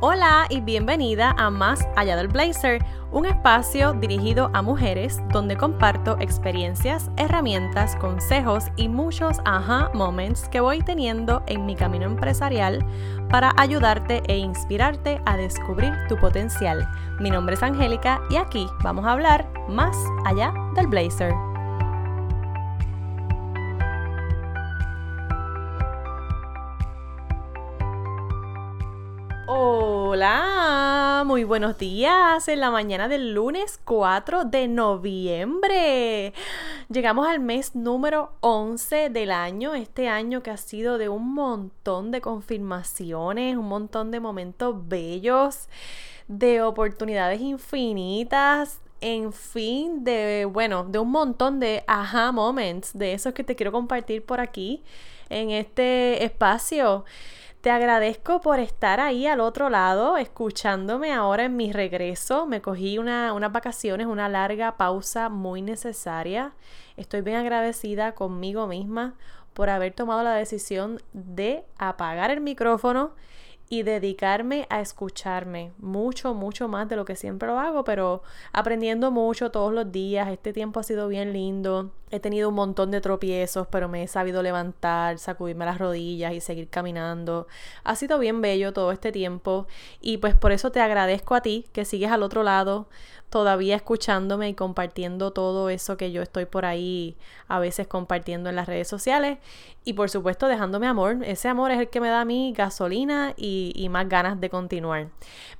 Hola 0.00 0.44
y 0.50 0.60
bienvenida 0.60 1.34
a 1.38 1.48
Más 1.48 1.88
Allá 1.96 2.16
del 2.16 2.28
Blazer, 2.28 2.84
un 3.12 3.24
espacio 3.24 3.94
dirigido 3.94 4.50
a 4.52 4.60
mujeres 4.60 5.22
donde 5.32 5.56
comparto 5.56 6.18
experiencias, 6.20 7.10
herramientas, 7.16 7.96
consejos 7.96 8.64
y 8.76 8.88
muchos 8.88 9.38
aha 9.46 9.90
moments 9.94 10.50
que 10.50 10.60
voy 10.60 10.82
teniendo 10.82 11.42
en 11.46 11.64
mi 11.64 11.74
camino 11.74 12.04
empresarial 12.04 12.84
para 13.30 13.54
ayudarte 13.56 14.22
e 14.26 14.36
inspirarte 14.36 15.18
a 15.24 15.38
descubrir 15.38 15.94
tu 16.10 16.16
potencial. 16.18 16.86
Mi 17.18 17.30
nombre 17.30 17.54
es 17.54 17.62
Angélica 17.62 18.20
y 18.28 18.36
aquí 18.36 18.66
vamos 18.84 19.06
a 19.06 19.12
hablar 19.12 19.50
más 19.66 19.96
allá 20.26 20.52
del 20.74 20.88
Blazer. 20.88 21.32
Hola, 30.16 31.24
muy 31.26 31.44
buenos 31.44 31.76
días 31.76 32.48
en 32.48 32.60
la 32.60 32.70
mañana 32.70 33.06
del 33.06 33.34
lunes 33.34 33.78
4 33.84 34.46
de 34.46 34.66
noviembre. 34.66 36.32
Llegamos 36.88 37.28
al 37.28 37.38
mes 37.38 37.76
número 37.76 38.32
11 38.40 39.10
del 39.10 39.30
año, 39.30 39.74
este 39.74 40.08
año 40.08 40.42
que 40.42 40.50
ha 40.50 40.56
sido 40.56 40.96
de 40.96 41.10
un 41.10 41.34
montón 41.34 42.12
de 42.12 42.22
confirmaciones, 42.22 43.58
un 43.58 43.68
montón 43.68 44.10
de 44.10 44.20
momentos 44.20 44.88
bellos, 44.88 45.68
de 46.28 46.62
oportunidades 46.62 47.42
infinitas, 47.42 48.80
en 49.02 49.34
fin, 49.34 50.02
de, 50.02 50.46
bueno, 50.50 50.84
de 50.84 50.98
un 50.98 51.10
montón 51.10 51.60
de 51.60 51.84
aha 51.86 52.32
moments, 52.32 52.96
de 52.96 53.12
esos 53.12 53.34
que 53.34 53.44
te 53.44 53.54
quiero 53.54 53.70
compartir 53.70 54.24
por 54.24 54.40
aquí 54.40 54.82
en 55.28 55.50
este 55.50 56.24
espacio. 56.24 57.04
Te 57.66 57.72
agradezco 57.72 58.40
por 58.40 58.60
estar 58.60 59.00
ahí 59.00 59.26
al 59.26 59.40
otro 59.40 59.68
lado, 59.70 60.18
escuchándome 60.18 61.12
ahora 61.12 61.46
en 61.46 61.56
mi 61.56 61.72
regreso. 61.72 62.46
Me 62.46 62.62
cogí 62.62 62.96
una, 62.96 63.32
unas 63.32 63.50
vacaciones, 63.50 64.06
una 64.06 64.28
larga 64.28 64.76
pausa 64.76 65.28
muy 65.30 65.62
necesaria. 65.62 66.52
Estoy 66.96 67.22
bien 67.22 67.38
agradecida 67.38 68.14
conmigo 68.14 68.68
misma 68.68 69.14
por 69.52 69.68
haber 69.68 69.92
tomado 69.94 70.22
la 70.22 70.34
decisión 70.34 71.02
de 71.12 71.64
apagar 71.76 72.30
el 72.30 72.40
micrófono 72.40 73.16
y 73.68 73.82
dedicarme 73.82 74.66
a 74.70 74.80
escucharme 74.80 75.72
mucho, 75.78 76.34
mucho 76.34 76.68
más 76.68 76.88
de 76.88 76.96
lo 76.96 77.04
que 77.04 77.16
siempre 77.16 77.48
lo 77.48 77.58
hago, 77.58 77.84
pero 77.84 78.22
aprendiendo 78.52 79.10
mucho 79.10 79.50
todos 79.50 79.72
los 79.72 79.90
días. 79.90 80.28
Este 80.28 80.52
tiempo 80.52 80.78
ha 80.78 80.84
sido 80.84 81.08
bien 81.08 81.32
lindo. 81.32 81.90
He 82.10 82.20
tenido 82.20 82.48
un 82.48 82.54
montón 82.54 82.92
de 82.92 83.00
tropiezos, 83.00 83.66
pero 83.66 83.88
me 83.88 84.04
he 84.04 84.08
sabido 84.08 84.42
levantar, 84.42 85.18
sacudirme 85.18 85.64
las 85.64 85.78
rodillas 85.78 86.32
y 86.32 86.40
seguir 86.40 86.68
caminando. 86.68 87.48
Ha 87.82 87.96
sido 87.96 88.20
bien 88.20 88.40
bello 88.40 88.72
todo 88.72 88.92
este 88.92 89.10
tiempo 89.10 89.66
y 90.00 90.18
pues 90.18 90.36
por 90.36 90.52
eso 90.52 90.70
te 90.70 90.80
agradezco 90.80 91.34
a 91.34 91.40
ti 91.40 91.66
que 91.72 91.84
sigues 91.84 92.12
al 92.12 92.22
otro 92.22 92.44
lado 92.44 92.88
todavía 93.30 93.76
escuchándome 93.76 94.48
y 94.48 94.54
compartiendo 94.54 95.32
todo 95.32 95.68
eso 95.68 95.96
que 95.96 96.12
yo 96.12 96.22
estoy 96.22 96.46
por 96.46 96.64
ahí 96.64 97.16
a 97.48 97.58
veces 97.58 97.86
compartiendo 97.86 98.48
en 98.50 98.56
las 98.56 98.66
redes 98.66 98.88
sociales 98.88 99.38
y 99.84 99.92
por 99.92 100.10
supuesto 100.10 100.48
dejándome 100.48 100.86
amor. 100.86 101.18
Ese 101.22 101.48
amor 101.48 101.70
es 101.70 101.78
el 101.78 101.88
que 101.88 102.00
me 102.00 102.08
da 102.08 102.22
a 102.22 102.24
mí 102.24 102.52
gasolina 102.56 103.34
y, 103.36 103.72
y 103.74 103.88
más 103.88 104.08
ganas 104.08 104.40
de 104.40 104.50
continuar. 104.50 105.08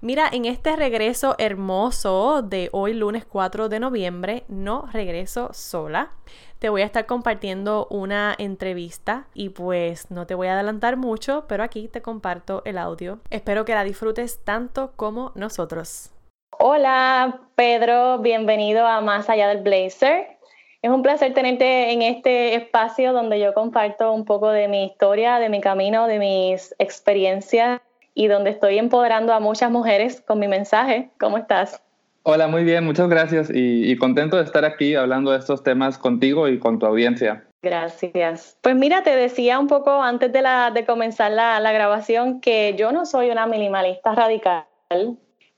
Mira, 0.01 0.29
en 0.33 0.45
este 0.45 0.77
regreso 0.77 1.35
hermoso 1.39 2.43
de 2.43 2.69
hoy 2.73 2.95
lunes 2.95 3.25
4 3.25 3.69
de 3.69 3.81
noviembre, 3.81 4.45
no 4.49 4.89
regreso 4.93 5.51
sola 5.53 6.13
te 6.59 6.71
voy 6.71 6.83
a 6.83 6.87
estar 6.87 7.07
compartiendo 7.07 7.87
una 7.91 8.35
entrevista 8.39 9.27
y 9.35 9.51
pues 9.51 10.11
no 10.11 10.27
te 10.27 10.35
voy 10.35 10.49
a 10.49 10.55
adelantar 10.55 10.97
mucho, 10.97 11.45
pero 11.49 11.63
aquí 11.63 11.89
te 11.89 12.03
comparto 12.03 12.63
el 12.65 12.79
audio. 12.79 13.21
Espero 13.31 13.65
que 13.65 13.75
la 13.75 13.85
disfrutes 13.85 14.41
tanto 14.43 14.93
como 14.97 15.33
nosotros. 15.35 16.16
Hola 16.59 17.41
Pedro, 17.55 18.19
bienvenido 18.19 18.87
a 18.87 19.03
Más 19.03 19.29
Allá 19.29 19.49
del 19.49 19.63
Blazer. 19.63 20.39
Es 20.81 20.91
un 20.91 21.03
placer 21.03 21.35
tenerte 21.35 21.93
en 21.93 22.01
este 22.01 22.55
espacio 22.55 23.13
donde 23.13 23.39
yo 23.39 23.53
comparto 23.53 24.11
un 24.13 24.25
poco 24.25 24.49
de 24.49 24.67
mi 24.67 24.85
historia, 24.85 25.39
de 25.39 25.51
mi 25.51 25.61
camino, 25.61 26.07
de 26.07 26.19
mis 26.19 26.75
experiencias 26.79 27.81
y 28.15 28.29
donde 28.29 28.51
estoy 28.51 28.79
empoderando 28.79 29.35
a 29.35 29.41
muchas 29.41 29.71
mujeres 29.71 30.23
con 30.23 30.39
mi 30.39 30.49
mensaje. 30.49 31.11
¿Cómo 31.21 31.37
estás? 31.37 31.83
Hola, 32.23 32.49
muy 32.49 32.65
bien, 32.65 32.85
muchas 32.85 33.09
gracias 33.11 33.51
y, 33.53 33.95
contento 33.99 34.39
de 34.39 34.45
estar 34.45 34.65
aquí 34.65 34.95
hablando 34.95 35.33
de 35.33 35.39
estos 35.39 35.63
temas 35.63 35.99
contigo 35.99 36.49
y 36.49 36.59
con 36.59 36.79
tu 36.79 36.87
audiencia. 36.87 37.45
Gracias. 37.63 38.59
Pues 38.63 38.77
mira, 38.77 39.03
te 39.03 39.15
decía 39.15 39.59
un 39.59 39.67
poco 39.67 40.03
antes 40.03 40.33
de, 40.33 40.41
la, 40.41 40.71
de 40.71 40.87
comenzar 40.87 41.33
la, 41.33 41.61
la 41.61 41.73
grabación 41.73 42.41
que 42.41 42.75
yo 42.79 42.93
no 42.93 43.05
soy 43.05 43.31
una 43.31 43.47
minimalista 43.47 44.15
radical 44.15 44.65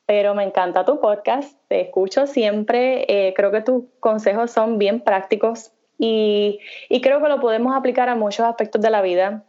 pero 0.08 0.34
me 0.34 0.42
encanta 0.42 0.86
tu 0.86 1.00
podcast, 1.00 1.54
te 1.68 1.82
escucho 1.82 2.26
siempre, 2.26 3.04
eh, 3.08 3.34
creo 3.36 3.50
que 3.50 3.60
tus 3.60 3.84
consejos 4.00 4.50
son 4.50 4.78
bien 4.78 5.00
prácticos 5.02 5.72
y, 5.98 6.60
creo 7.02 7.20
que 7.20 7.28
lo 7.28 7.40
podemos 7.40 7.76
aplicar 7.76 8.08
a 8.08 8.14
muchos 8.14 8.46
aspectos 8.46 8.80
de 8.80 8.88
la 8.88 9.02
vida, 9.02 9.44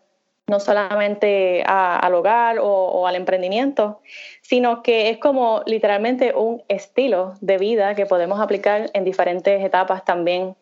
no 0.47 0.59
solamente 0.59 1.63
al 1.65 2.13
hogar 2.13 2.57
o, 2.61 3.07
al 3.07 3.15
emprendimiento, 3.15 4.01
sino 4.41 4.83
que 4.83 5.09
es 5.09 5.17
como 5.17 5.61
literalmente 5.65 6.33
un 6.35 6.61
estilo 6.67 7.35
de 7.39 7.57
vida 7.57 7.95
que 7.95 8.05
podemos 8.05 8.41
aplicar 8.41 8.89
en 8.93 9.05
diferentes 9.05 9.63
etapas 9.63 10.03
también. 10.03 10.57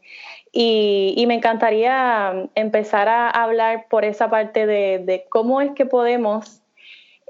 Y, 0.51 1.25
me 1.27 1.33
encantaría 1.33 2.47
empezar 2.53 3.09
a 3.09 3.31
hablar 3.31 3.87
por 3.89 4.05
esa 4.05 4.29
parte 4.29 4.67
de 4.67 5.25
cómo 5.29 5.59
es 5.59 5.71
que 5.71 5.87
podemos 5.87 6.61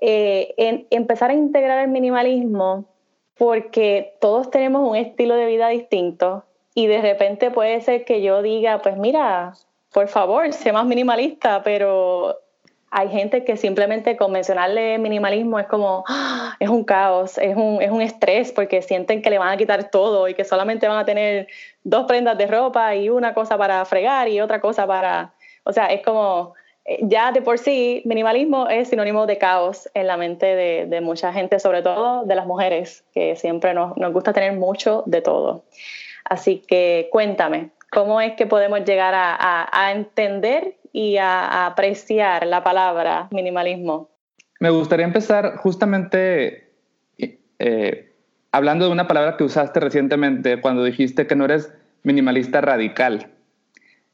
eh, 0.01 0.53
en, 0.57 0.87
empezar 0.89 1.31
a 1.31 1.33
integrar 1.33 1.83
el 1.83 1.89
minimalismo 1.89 2.85
porque 3.37 4.15
todos 4.19 4.49
tenemos 4.51 4.87
un 4.87 4.95
estilo 4.95 5.35
de 5.35 5.45
vida 5.45 5.69
distinto 5.69 6.43
y 6.73 6.87
de 6.87 7.01
repente 7.01 7.51
puede 7.51 7.81
ser 7.81 8.05
que 8.05 8.21
yo 8.21 8.41
diga, 8.41 8.81
pues 8.81 8.97
mira, 8.97 9.53
por 9.91 10.07
favor, 10.07 10.53
sé 10.53 10.71
más 10.71 10.85
minimalista, 10.85 11.63
pero 11.63 12.37
hay 12.89 13.09
gente 13.09 13.43
que 13.43 13.57
simplemente 13.57 14.15
con 14.15 14.31
mencionarle 14.31 14.97
minimalismo 14.97 15.59
es 15.59 15.67
como, 15.67 16.03
¡ah! 16.07 16.55
es 16.59 16.69
un 16.69 16.83
caos, 16.83 17.37
es 17.37 17.55
un, 17.55 17.81
es 17.81 17.91
un 17.91 18.01
estrés 18.01 18.51
porque 18.51 18.81
sienten 18.81 19.21
que 19.21 19.29
le 19.29 19.39
van 19.39 19.49
a 19.49 19.57
quitar 19.57 19.89
todo 19.89 20.27
y 20.27 20.33
que 20.33 20.45
solamente 20.45 20.87
van 20.87 20.97
a 20.97 21.05
tener 21.05 21.47
dos 21.83 22.05
prendas 22.05 22.37
de 22.37 22.47
ropa 22.47 22.95
y 22.95 23.09
una 23.09 23.33
cosa 23.33 23.57
para 23.57 23.83
fregar 23.85 24.29
y 24.29 24.39
otra 24.39 24.61
cosa 24.61 24.87
para, 24.87 25.33
o 25.63 25.73
sea, 25.73 25.87
es 25.87 26.03
como, 26.03 26.53
ya 27.01 27.31
de 27.31 27.41
por 27.41 27.59
sí, 27.59 28.01
minimalismo 28.05 28.69
es 28.69 28.89
sinónimo 28.89 29.25
de 29.25 29.37
caos 29.37 29.89
en 29.93 30.07
la 30.07 30.15
mente 30.15 30.45
de, 30.45 31.01
mucha 31.01 31.33
gente, 31.33 31.59
sobre 31.59 31.81
todo 31.81 32.25
de 32.25 32.35
las 32.35 32.45
mujeres, 32.45 33.03
que 33.13 33.35
siempre 33.35 33.73
nos, 33.73 33.93
gusta 34.13 34.31
tener 34.31 34.53
mucho 34.53 35.03
de 35.05 35.21
todo. 35.21 35.65
Así 36.23 36.63
que 36.65 37.09
cuéntame, 37.11 37.71
¿cómo 37.91 38.21
es 38.21 38.33
que 38.33 38.47
podemos 38.47 38.85
llegar 38.85 39.13
a, 39.15 39.91
entender 39.91 40.75
y 40.93 41.17
a, 41.17 41.65
apreciar 41.65 42.47
la 42.47 42.63
palabra 42.63 43.27
minimalismo? 43.31 44.09
Me 44.59 44.69
gustaría 44.69 45.05
empezar 45.05 45.57
justamente 45.57 46.71
eh, 47.59 48.13
hablando 48.51 48.85
de 48.85 48.91
una 48.91 49.07
palabra 49.07 49.35
que 49.35 49.43
usaste 49.43 49.81
recientemente 49.81 50.61
cuando 50.61 50.85
dijiste 50.85 51.27
que 51.27 51.35
no 51.35 51.45
eres 51.45 51.71
minimalista 52.03 52.61
radical. 52.61 53.27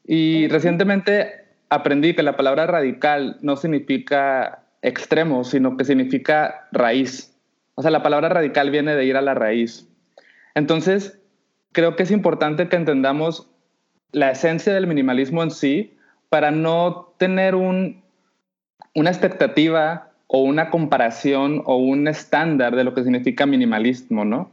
Y 0.06 0.48
recientemente 0.48 1.43
aprendí 1.68 2.14
que 2.14 2.22
la 2.22 2.36
palabra 2.36 2.66
radical 2.66 3.38
no 3.42 3.56
significa 3.56 4.64
extremo, 4.82 5.44
sino 5.44 5.76
que 5.76 5.84
significa 5.84 6.68
raíz. 6.72 7.34
O 7.74 7.82
sea, 7.82 7.90
la 7.90 8.02
palabra 8.02 8.28
radical 8.28 8.70
viene 8.70 8.94
de 8.94 9.04
ir 9.04 9.16
a 9.16 9.22
la 9.22 9.34
raíz. 9.34 9.88
Entonces, 10.54 11.20
creo 11.72 11.96
que 11.96 12.04
es 12.04 12.10
importante 12.10 12.68
que 12.68 12.76
entendamos 12.76 13.50
la 14.12 14.30
esencia 14.30 14.72
del 14.72 14.86
minimalismo 14.86 15.42
en 15.42 15.50
sí 15.50 15.96
para 16.28 16.50
no 16.50 17.14
tener 17.18 17.54
un, 17.54 18.04
una 18.94 19.10
expectativa 19.10 20.12
o 20.26 20.42
una 20.42 20.70
comparación 20.70 21.62
o 21.66 21.76
un 21.76 22.08
estándar 22.08 22.76
de 22.76 22.84
lo 22.84 22.94
que 22.94 23.02
significa 23.02 23.46
minimalismo, 23.46 24.24
¿no? 24.24 24.52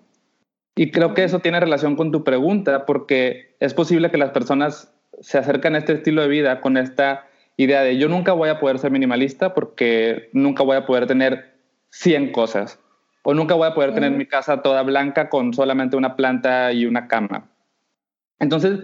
Y 0.76 0.92
creo 0.92 1.14
que 1.14 1.24
eso 1.24 1.40
tiene 1.40 1.60
relación 1.60 1.96
con 1.96 2.12
tu 2.12 2.24
pregunta, 2.24 2.86
porque 2.86 3.56
es 3.60 3.74
posible 3.74 4.10
que 4.10 4.18
las 4.18 4.32
personas 4.32 4.94
se 5.22 5.38
acercan 5.38 5.76
a 5.76 5.78
este 5.78 5.94
estilo 5.94 6.22
de 6.22 6.28
vida 6.28 6.62
con 6.62 6.78
esta 6.78 7.28
idea 7.58 7.82
de 7.82 7.98
yo 7.98 8.10
nunca 8.10 8.34
voy 8.34 8.50
a 8.50 8.60
poder 8.60 8.80
ser 8.80 8.92
minimalista 8.92 9.54
porque 9.54 10.30
nunca 10.34 10.64
voy 10.64 10.78
a 10.78 10.86
poder 10.86 11.08
tener 11.08 11.56
100 11.92 12.32
cosas 12.32 12.80
o 13.24 13.34
nunca 13.34 13.54
voy 13.54 13.68
a 13.68 13.74
poder 13.74 13.94
tener 13.94 14.12
mi 14.12 14.26
casa 14.26 14.62
toda 14.62 14.82
blanca 14.82 15.30
con 15.30 15.54
solamente 15.54 15.96
una 15.96 16.16
planta 16.16 16.72
y 16.74 16.86
una 16.86 17.08
cama. 17.08 17.52
Entonces, 18.40 18.80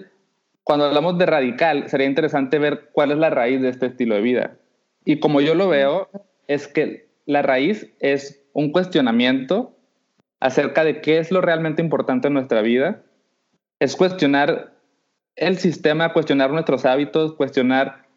cuando 0.64 0.86
hablamos 0.86 1.18
de 1.18 1.26
radical, 1.26 1.90
sería 1.90 2.06
interesante 2.06 2.60
ver 2.60 2.90
cuál 2.92 3.12
es 3.12 3.18
la 3.18 3.32
raíz 3.32 3.62
de 3.62 3.70
este 3.70 3.88
estilo 3.88 4.16
de 4.16 4.22
vida. 4.22 4.58
Y 5.06 5.20
como 5.20 5.42
yo 5.42 5.56
lo 5.56 5.70
veo, 5.70 6.10
es 6.48 6.68
que 6.68 7.10
la 7.26 7.42
raíz 7.42 7.92
es 8.00 8.46
un 8.54 8.72
cuestionamiento 8.72 9.76
acerca 10.40 10.84
de 10.84 11.02
qué 11.02 11.18
es 11.18 11.32
lo 11.32 11.42
realmente 11.42 11.82
importante 11.82 12.28
en 12.28 12.36
nuestra 12.36 12.62
vida. 12.62 13.02
Es 13.80 13.96
cuestionar 13.96 14.77
el 15.38 15.58
sistema, 15.58 16.12
cuestionar 16.14 16.52
nuestros 16.52 16.86
hábitos, 16.86 17.34
cuestionar 17.34 18.08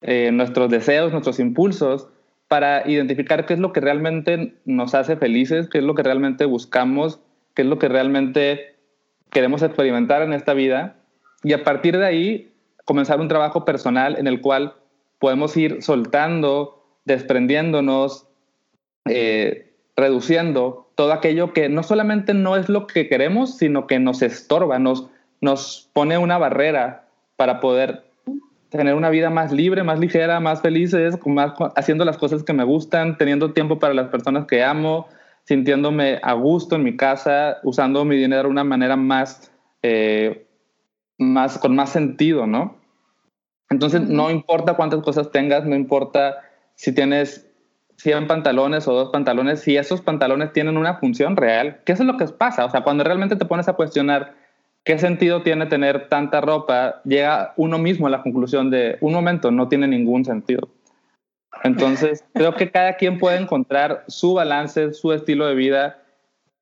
eh, 0.00 0.30
nuestros 0.32 0.70
deseos, 0.70 1.12
nuestros 1.12 1.40
impulsos 1.40 2.08
para 2.48 2.88
identificar 2.88 3.46
qué 3.46 3.54
es 3.54 3.60
lo 3.60 3.72
que 3.72 3.80
realmente 3.80 4.54
nos 4.64 4.94
hace 4.94 5.16
felices, 5.16 5.68
qué 5.68 5.78
es 5.78 5.84
lo 5.84 5.94
que 5.94 6.02
realmente 6.02 6.44
buscamos, 6.44 7.20
qué 7.54 7.62
es 7.62 7.68
lo 7.68 7.78
que 7.78 7.88
realmente 7.88 8.76
queremos 9.30 9.62
experimentar 9.62 10.22
en 10.22 10.32
esta 10.32 10.54
vida. 10.54 10.96
Y 11.42 11.52
a 11.52 11.64
partir 11.64 11.98
de 11.98 12.06
ahí 12.06 12.52
comenzar 12.84 13.20
un 13.20 13.28
trabajo 13.28 13.64
personal 13.64 14.16
en 14.18 14.28
el 14.28 14.40
cual 14.40 14.74
podemos 15.18 15.56
ir 15.56 15.82
soltando, 15.82 16.86
desprendiéndonos, 17.04 18.28
eh, 19.06 19.72
reduciendo 19.96 20.92
todo 20.94 21.12
aquello 21.12 21.52
que 21.52 21.68
no 21.68 21.82
solamente 21.82 22.34
no 22.34 22.56
es 22.56 22.68
lo 22.68 22.86
que 22.86 23.08
queremos, 23.08 23.56
sino 23.56 23.86
que 23.86 23.98
nos 23.98 24.22
estorba, 24.22 24.78
nos, 24.78 25.08
nos 25.44 25.90
pone 25.92 26.18
una 26.18 26.38
barrera 26.38 27.04
para 27.36 27.60
poder 27.60 28.04
tener 28.70 28.94
una 28.94 29.10
vida 29.10 29.30
más 29.30 29.52
libre, 29.52 29.84
más 29.84 30.00
ligera, 30.00 30.40
más 30.40 30.60
felices, 30.62 31.16
más, 31.26 31.52
haciendo 31.76 32.04
las 32.04 32.16
cosas 32.16 32.42
que 32.42 32.52
me 32.52 32.64
gustan, 32.64 33.16
teniendo 33.18 33.52
tiempo 33.52 33.78
para 33.78 33.94
las 33.94 34.08
personas 34.08 34.46
que 34.46 34.64
amo, 34.64 35.06
sintiéndome 35.44 36.18
a 36.22 36.32
gusto 36.32 36.74
en 36.74 36.82
mi 36.82 36.96
casa, 36.96 37.58
usando 37.62 38.04
mi 38.04 38.16
dinero 38.16 38.44
de 38.44 38.48
una 38.48 38.64
manera 38.64 38.96
más, 38.96 39.52
eh, 39.82 40.46
más 41.18 41.58
con 41.58 41.76
más 41.76 41.90
sentido, 41.90 42.46
¿no? 42.46 42.76
Entonces, 43.70 44.00
no 44.00 44.30
importa 44.30 44.74
cuántas 44.74 45.02
cosas 45.02 45.30
tengas, 45.30 45.64
no 45.66 45.76
importa 45.76 46.38
si 46.74 46.92
tienes 46.94 47.48
100 47.98 48.26
pantalones 48.26 48.88
o 48.88 48.92
dos 48.92 49.10
pantalones, 49.10 49.60
si 49.60 49.76
esos 49.76 50.00
pantalones 50.00 50.52
tienen 50.52 50.78
una 50.78 50.94
función 50.94 51.36
real, 51.36 51.80
¿qué 51.84 51.92
es 51.92 52.00
lo 52.00 52.16
que 52.16 52.26
pasa? 52.26 52.64
O 52.64 52.70
sea, 52.70 52.82
cuando 52.82 53.04
realmente 53.04 53.36
te 53.36 53.44
pones 53.44 53.68
a 53.68 53.74
cuestionar 53.74 54.43
qué 54.84 54.98
sentido 54.98 55.42
tiene 55.42 55.66
tener 55.66 56.08
tanta 56.08 56.40
ropa, 56.40 57.00
llega 57.04 57.54
uno 57.56 57.78
mismo 57.78 58.06
a 58.06 58.10
la 58.10 58.22
conclusión 58.22 58.70
de, 58.70 58.98
un 59.00 59.12
momento, 59.12 59.50
no 59.50 59.68
tiene 59.68 59.88
ningún 59.88 60.24
sentido. 60.24 60.68
Entonces, 61.62 62.24
creo 62.34 62.54
que 62.54 62.70
cada 62.70 62.94
quien 62.94 63.18
puede 63.18 63.38
encontrar 63.38 64.04
su 64.08 64.34
balance, 64.34 64.92
su 64.92 65.12
estilo 65.12 65.46
de 65.46 65.54
vida 65.54 66.00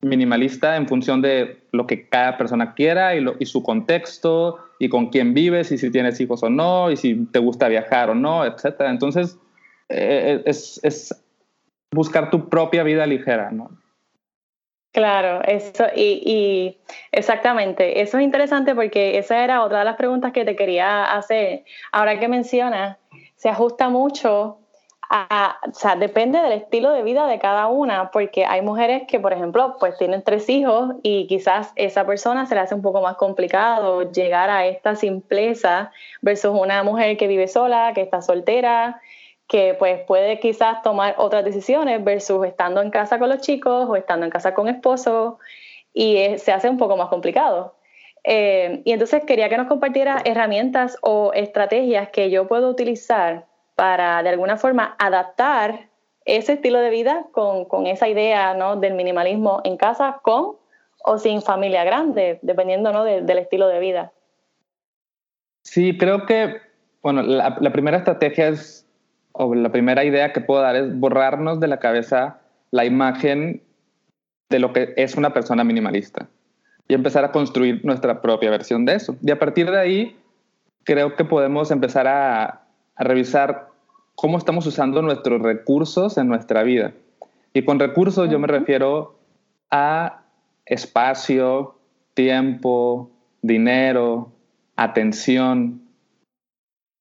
minimalista 0.00 0.76
en 0.76 0.88
función 0.88 1.22
de 1.22 1.62
lo 1.70 1.86
que 1.86 2.08
cada 2.08 2.36
persona 2.36 2.74
quiera 2.74 3.14
y, 3.16 3.24
y 3.38 3.46
su 3.46 3.62
contexto 3.62 4.58
y 4.78 4.88
con 4.88 5.10
quién 5.10 5.32
vives 5.32 5.70
y 5.70 5.78
si 5.78 5.90
tienes 5.90 6.20
hijos 6.20 6.42
o 6.42 6.50
no 6.50 6.90
y 6.90 6.96
si 6.96 7.26
te 7.26 7.38
gusta 7.38 7.68
viajar 7.68 8.10
o 8.10 8.14
no, 8.14 8.44
etc. 8.44 8.80
Entonces, 8.80 9.38
eh, 9.88 10.42
es, 10.44 10.80
es, 10.82 11.14
buscar 11.92 12.30
tu 12.30 12.48
propia 12.48 12.82
vida 12.82 13.06
ligera, 13.06 13.50
¿no? 13.50 13.70
Claro, 14.92 15.42
eso, 15.44 15.86
y, 15.96 16.22
y, 16.24 16.78
exactamente, 17.12 18.02
eso 18.02 18.18
es 18.18 18.24
interesante 18.24 18.74
porque 18.74 19.16
esa 19.16 19.42
era 19.42 19.62
otra 19.64 19.78
de 19.78 19.84
las 19.86 19.96
preguntas 19.96 20.32
que 20.32 20.44
te 20.44 20.54
quería 20.54 21.04
hacer. 21.04 21.64
Ahora 21.92 22.20
que 22.20 22.28
mencionas, 22.28 22.98
se 23.36 23.48
ajusta 23.48 23.88
mucho 23.88 24.58
o 25.12 25.74
sea, 25.74 25.96
depende 25.96 26.40
del 26.40 26.52
estilo 26.52 26.90
de 26.92 27.02
vida 27.02 27.26
de 27.26 27.38
cada 27.38 27.66
una, 27.66 28.10
porque 28.10 28.46
hay 28.46 28.62
mujeres 28.62 29.02
que, 29.06 29.20
por 29.20 29.34
ejemplo, 29.34 29.76
pues 29.78 29.98
tienen 29.98 30.22
tres 30.22 30.48
hijos 30.48 30.94
y 31.02 31.26
quizás 31.26 31.70
esa 31.76 32.06
persona 32.06 32.46
se 32.46 32.54
le 32.54 32.62
hace 32.62 32.74
un 32.74 32.80
poco 32.80 33.02
más 33.02 33.16
complicado 33.16 34.10
llegar 34.10 34.48
a 34.48 34.66
esta 34.66 34.96
simpleza 34.96 35.92
versus 36.22 36.58
una 36.58 36.82
mujer 36.82 37.18
que 37.18 37.26
vive 37.26 37.46
sola, 37.46 37.92
que 37.94 38.00
está 38.00 38.22
soltera, 38.22 39.02
que 39.52 39.74
pues 39.78 40.00
puede 40.06 40.40
quizás 40.40 40.80
tomar 40.80 41.14
otras 41.18 41.44
decisiones 41.44 42.02
versus 42.02 42.46
estando 42.46 42.80
en 42.80 42.90
casa 42.90 43.18
con 43.18 43.28
los 43.28 43.42
chicos 43.42 43.86
o 43.86 43.96
estando 43.96 44.24
en 44.24 44.30
casa 44.30 44.54
con 44.54 44.66
esposo 44.66 45.38
y 45.92 46.16
se 46.38 46.52
hace 46.52 46.70
un 46.70 46.78
poco 46.78 46.96
más 46.96 47.08
complicado. 47.08 47.74
Eh, 48.24 48.80
y 48.86 48.92
entonces 48.92 49.24
quería 49.26 49.50
que 49.50 49.58
nos 49.58 49.66
compartiera 49.66 50.22
herramientas 50.24 50.96
o 51.02 51.34
estrategias 51.34 52.08
que 52.08 52.30
yo 52.30 52.48
puedo 52.48 52.70
utilizar 52.70 53.44
para 53.74 54.22
de 54.22 54.30
alguna 54.30 54.56
forma 54.56 54.96
adaptar 54.98 55.90
ese 56.24 56.54
estilo 56.54 56.78
de 56.78 56.88
vida 56.88 57.26
con, 57.32 57.66
con 57.66 57.86
esa 57.86 58.08
idea 58.08 58.54
¿no? 58.54 58.76
del 58.76 58.94
minimalismo 58.94 59.60
en 59.64 59.76
casa 59.76 60.20
con 60.22 60.56
o 61.04 61.18
sin 61.18 61.42
familia 61.42 61.84
grande, 61.84 62.38
dependiendo 62.40 62.90
¿no? 62.90 63.04
del 63.04 63.38
estilo 63.38 63.68
de 63.68 63.80
vida. 63.80 64.12
Sí, 65.62 65.98
creo 65.98 66.24
que, 66.24 66.56
bueno, 67.02 67.20
la, 67.20 67.58
la, 67.60 67.70
primera 67.70 67.98
estrategia 67.98 68.48
es, 68.48 68.81
o 69.32 69.54
la 69.54 69.70
primera 69.70 70.04
idea 70.04 70.32
que 70.32 70.40
puedo 70.40 70.62
dar 70.62 70.76
es 70.76 70.98
borrarnos 70.98 71.60
de 71.60 71.68
la 71.68 71.78
cabeza 71.78 72.40
la 72.70 72.84
imagen 72.84 73.62
de 74.50 74.58
lo 74.58 74.72
que 74.72 74.94
es 74.96 75.16
una 75.16 75.32
persona 75.32 75.64
minimalista 75.64 76.28
y 76.88 76.94
empezar 76.94 77.24
a 77.24 77.32
construir 77.32 77.84
nuestra 77.84 78.20
propia 78.20 78.50
versión 78.50 78.84
de 78.84 78.94
eso. 78.94 79.16
Y 79.22 79.30
a 79.30 79.38
partir 79.38 79.70
de 79.70 79.78
ahí, 79.78 80.16
creo 80.84 81.16
que 81.16 81.24
podemos 81.24 81.70
empezar 81.70 82.06
a, 82.06 82.64
a 82.96 83.04
revisar 83.04 83.68
cómo 84.14 84.38
estamos 84.38 84.66
usando 84.66 85.00
nuestros 85.02 85.40
recursos 85.40 86.18
en 86.18 86.28
nuestra 86.28 86.62
vida. 86.62 86.92
Y 87.54 87.64
con 87.64 87.78
recursos 87.78 88.30
yo 88.30 88.38
me 88.38 88.46
refiero 88.46 89.18
a 89.70 90.22
espacio, 90.66 91.76
tiempo, 92.14 93.10
dinero, 93.42 94.32
atención. 94.76 95.81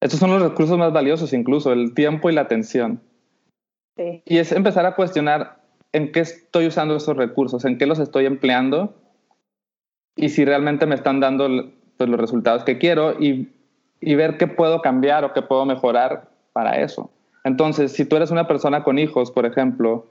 Estos 0.02 0.20
son 0.20 0.32
los 0.32 0.42
recursos 0.42 0.78
más 0.78 0.92
valiosos 0.92 1.32
incluso, 1.34 1.72
el 1.72 1.94
tiempo 1.94 2.30
y 2.30 2.34
la 2.34 2.42
atención. 2.42 3.02
Y 3.98 4.38
es 4.38 4.52
empezar 4.52 4.86
a 4.86 4.96
cuestionar 4.96 5.62
en 5.94 6.12
qué 6.12 6.22
estoy 6.22 6.68
usando 6.68 6.96
esos 6.96 7.16
recursos, 7.16 7.66
en 7.66 7.78
qué 7.78 7.86
los 7.86 8.00
estoy 8.00 8.26
empleando 8.26 8.96
y 10.16 10.30
si 10.30 10.44
realmente 10.44 10.86
me 10.88 10.96
están 10.96 11.20
dando 11.20 11.48
pues, 11.98 12.10
los 12.10 12.20
resultados 12.20 12.64
que 12.64 12.78
quiero 12.78 13.22
y 13.22 13.50
y 14.02 14.16
ver 14.16 14.38
qué 14.38 14.48
puedo 14.48 14.82
cambiar 14.82 15.24
o 15.24 15.32
qué 15.32 15.42
puedo 15.42 15.66
mejorar 15.66 16.28
para 16.54 16.82
eso. 16.82 17.10
Entonces, 17.44 17.94
si 17.94 18.04
tú 18.04 18.16
eres 18.16 18.32
una 18.32 18.48
persona 18.48 18.84
con 18.84 19.00
hijos, 19.00 19.32
por 19.32 19.46
ejemplo, 19.46 20.08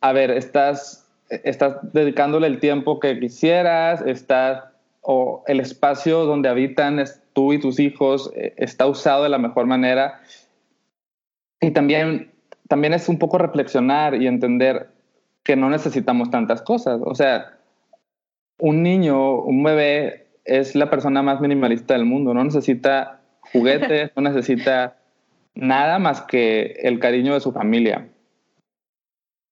a 0.00 0.12
ver, 0.12 0.30
estás, 0.30 1.06
estás 1.28 1.76
dedicándole 1.92 2.46
el 2.46 2.58
tiempo 2.58 2.98
que 2.98 3.20
quisieras, 3.20 4.02
estás, 4.02 4.64
o 5.02 5.44
el 5.46 5.60
espacio 5.60 6.24
donde 6.24 6.48
habitan 6.48 6.98
tú 7.32 7.52
y 7.52 7.60
tus 7.60 7.78
hijos 7.78 8.30
eh, 8.34 8.54
está 8.56 8.86
usado 8.86 9.22
de 9.24 9.28
la 9.28 9.38
mejor 9.38 9.66
manera. 9.66 10.20
Y 11.60 11.70
también, 11.70 12.32
también 12.68 12.92
es 12.94 13.08
un 13.08 13.18
poco 13.18 13.38
reflexionar 13.38 14.20
y 14.20 14.26
entender 14.26 14.90
que 15.42 15.56
no 15.56 15.70
necesitamos 15.70 16.30
tantas 16.30 16.62
cosas. 16.62 17.00
O 17.04 17.14
sea, 17.14 17.58
un 18.58 18.82
niño, 18.82 19.40
un 19.40 19.62
bebé 19.62 20.26
es 20.44 20.74
la 20.74 20.90
persona 20.90 21.22
más 21.22 21.40
minimalista 21.40 21.94
del 21.94 22.04
mundo. 22.04 22.34
No 22.34 22.44
necesita 22.44 23.20
juguetes, 23.52 24.10
no 24.16 24.22
necesita 24.22 24.96
nada 25.54 25.98
más 25.98 26.22
que 26.22 26.76
el 26.82 26.98
cariño 26.98 27.34
de 27.34 27.40
su 27.40 27.52
familia. 27.52 28.08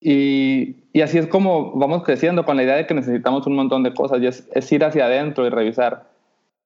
Y, 0.01 0.77
y, 0.93 1.03
así 1.03 1.19
es 1.19 1.27
como 1.27 1.73
vamos 1.73 2.05
creciendo 2.05 2.47
con 2.47 2.57
la 2.57 2.63
idea 2.63 2.77
de 2.77 2.87
que 2.87 2.95
necesitamos 2.95 3.47
un 3.47 3.55
montón 3.55 3.83
de 3.83 3.93
cosas 3.93 4.23
y 4.23 4.27
es, 4.27 4.73
ir 4.73 4.83
hacia 4.83 5.05
adentro 5.05 5.47
y 5.47 5.51
revisar 5.51 6.10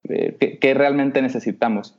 eh, 0.09 0.37
qué, 0.39 0.59
qué, 0.59 0.75
realmente 0.75 1.23
necesitamos. 1.23 1.99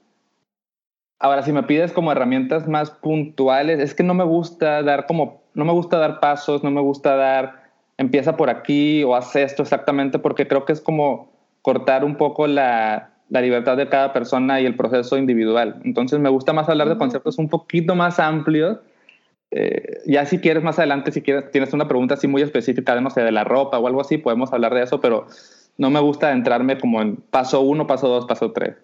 Ahora, 1.20 1.44
si 1.44 1.52
me 1.52 1.64
pides 1.64 1.92
como 1.92 2.12
herramientas 2.12 2.68
más 2.68 2.92
puntuales, 2.92 3.80
es 3.80 3.96
que 3.96 4.04
no 4.04 4.14
me 4.14 4.26
gusta 4.26 4.84
dar 4.84 5.06
como, 5.06 5.42
no 5.54 5.66
me 5.66 5.72
gusta 5.72 5.98
dar 5.98 6.20
pasos, 6.20 6.64
no 6.64 6.72
me 6.72 6.82
gusta 6.82 7.16
dar, 7.16 7.64
empieza 7.98 8.36
por 8.36 8.50
aquí 8.50 9.04
o 9.04 9.16
haz 9.16 9.36
esto 9.36 9.64
exactamente, 9.64 10.20
porque 10.20 10.48
creo 10.48 10.66
que 10.66 10.74
es 10.74 10.82
como 10.82 11.32
cortar 11.62 12.04
un 12.04 12.16
poco 12.16 12.48
la, 12.48 13.12
la, 13.30 13.42
libertad 13.42 13.78
de 13.78 13.90
cada 13.90 14.14
persona 14.14 14.62
y 14.62 14.66
el 14.66 14.76
proceso 14.76 15.18
individual. 15.18 15.82
Entonces 15.84 16.20
me 16.20 16.30
gusta 16.30 16.54
más 16.54 16.70
hablar 16.70 16.90
de 16.90 16.98
conceptos 16.98 17.38
un 17.38 17.50
poquito 17.50 17.96
más 17.96 18.20
amplios. 18.20 18.78
Eh, 19.52 20.02
ya 20.06 20.26
si 20.26 20.40
quieres 20.40 20.64
más 20.64 20.78
adelante, 20.78 21.12
si 21.12 21.22
quieres, 21.22 21.50
tienes 21.50 21.74
una 21.74 21.88
pregunta 21.88 22.16
así 22.16 22.28
muy 22.28 22.42
específica 22.42 22.94
de, 22.94 23.02
no 23.02 23.10
sé, 23.10 23.22
de 23.22 23.32
la 23.32 23.46
ropa 23.46 23.80
o 23.80 23.88
algo 23.88 24.02
así, 24.02 24.18
podemos 24.18 24.52
hablar 24.52 24.76
de 24.76 24.84
eso, 24.84 25.00
pero 25.00 25.28
no 25.78 25.90
me 25.90 26.00
gusta 26.00 26.32
entrarme 26.32 26.78
como 26.80 27.02
en 27.02 27.18
paso 27.18 27.62
uno, 27.62 27.88
paso 27.88 28.08
dos, 28.08 28.26
paso 28.26 28.52
tres. 28.52 28.76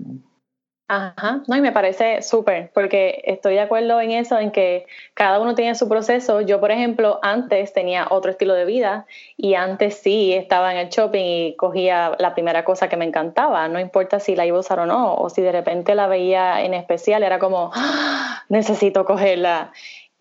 Ajá, 0.93 1.41
no, 1.47 1.55
y 1.55 1.61
me 1.61 1.71
parece 1.71 2.21
súper, 2.21 2.69
porque 2.73 3.21
estoy 3.23 3.53
de 3.53 3.61
acuerdo 3.61 4.01
en 4.01 4.11
eso, 4.11 4.37
en 4.37 4.51
que 4.51 4.87
cada 5.13 5.39
uno 5.39 5.55
tiene 5.55 5.73
su 5.73 5.87
proceso. 5.87 6.41
Yo, 6.41 6.59
por 6.59 6.69
ejemplo, 6.69 7.17
antes 7.21 7.71
tenía 7.71 8.07
otro 8.09 8.31
estilo 8.31 8.53
de 8.55 8.65
vida 8.65 9.05
y 9.37 9.53
antes 9.53 9.99
sí 9.99 10.33
estaba 10.33 10.73
en 10.73 10.79
el 10.79 10.89
shopping 10.89 11.23
y 11.23 11.55
cogía 11.55 12.11
la 12.19 12.33
primera 12.33 12.65
cosa 12.65 12.89
que 12.89 12.97
me 12.97 13.05
encantaba, 13.05 13.69
no 13.69 13.79
importa 13.79 14.19
si 14.19 14.35
la 14.35 14.45
iba 14.45 14.57
a 14.57 14.59
usar 14.59 14.79
o 14.79 14.85
no, 14.85 15.15
o 15.15 15.29
si 15.29 15.41
de 15.41 15.53
repente 15.53 15.95
la 15.95 16.07
veía 16.07 16.61
en 16.61 16.73
especial, 16.73 17.23
era 17.23 17.39
como, 17.39 17.71
¡Ah! 17.73 18.43
necesito 18.49 19.05
cogerla. 19.05 19.71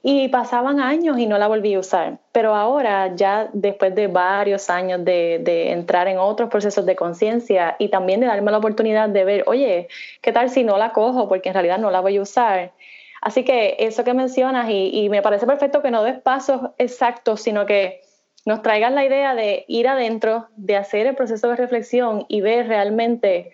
Y 0.03 0.29
pasaban 0.29 0.81
años 0.81 1.19
y 1.19 1.27
no 1.27 1.37
la 1.37 1.47
volví 1.47 1.75
a 1.75 1.79
usar. 1.79 2.19
Pero 2.33 2.55
ahora, 2.55 3.15
ya 3.15 3.51
después 3.53 3.95
de 3.95 4.07
varios 4.07 4.71
años 4.71 5.05
de, 5.05 5.41
de 5.43 5.73
entrar 5.73 6.09
en 6.09 6.19
otros 6.19 6.49
procesos 6.49 6.87
de 6.87 6.97
conciencia 6.97 7.77
y 7.79 7.89
también 7.89 8.21
de 8.21 8.27
darme 8.27 8.51
la 8.51 8.59
oportunidad 8.59 9.11
de 9.11 9.25
ver, 9.25 9.45
oye, 9.47 9.89
¿qué 10.23 10.33
tal 10.33 10.49
si 10.49 10.65
no 10.65 10.79
la 10.79 10.93
cojo? 10.93 11.29
Porque 11.29 11.51
en 11.51 11.55
realidad 11.55 11.79
no 11.79 11.91
la 11.91 12.01
voy 12.01 12.17
a 12.17 12.23
usar. 12.23 12.73
Así 13.21 13.45
que 13.45 13.77
eso 13.79 14.03
que 14.03 14.15
mencionas, 14.15 14.71
y, 14.71 14.91
y 14.93 15.09
me 15.11 15.21
parece 15.21 15.47
perfecto 15.47 15.83
que 15.83 15.91
no 15.91 16.03
des 16.03 16.19
pasos 16.19 16.71
exactos, 16.79 17.43
sino 17.43 17.67
que 17.67 18.01
nos 18.47 18.63
traigas 18.63 18.93
la 18.93 19.05
idea 19.05 19.35
de 19.35 19.65
ir 19.69 19.87
adentro, 19.89 20.49
de 20.57 20.77
hacer 20.77 21.07
el 21.07 21.15
proceso 21.15 21.49
de 21.49 21.57
reflexión 21.57 22.25
y 22.29 22.41
ver 22.41 22.69
realmente 22.69 23.53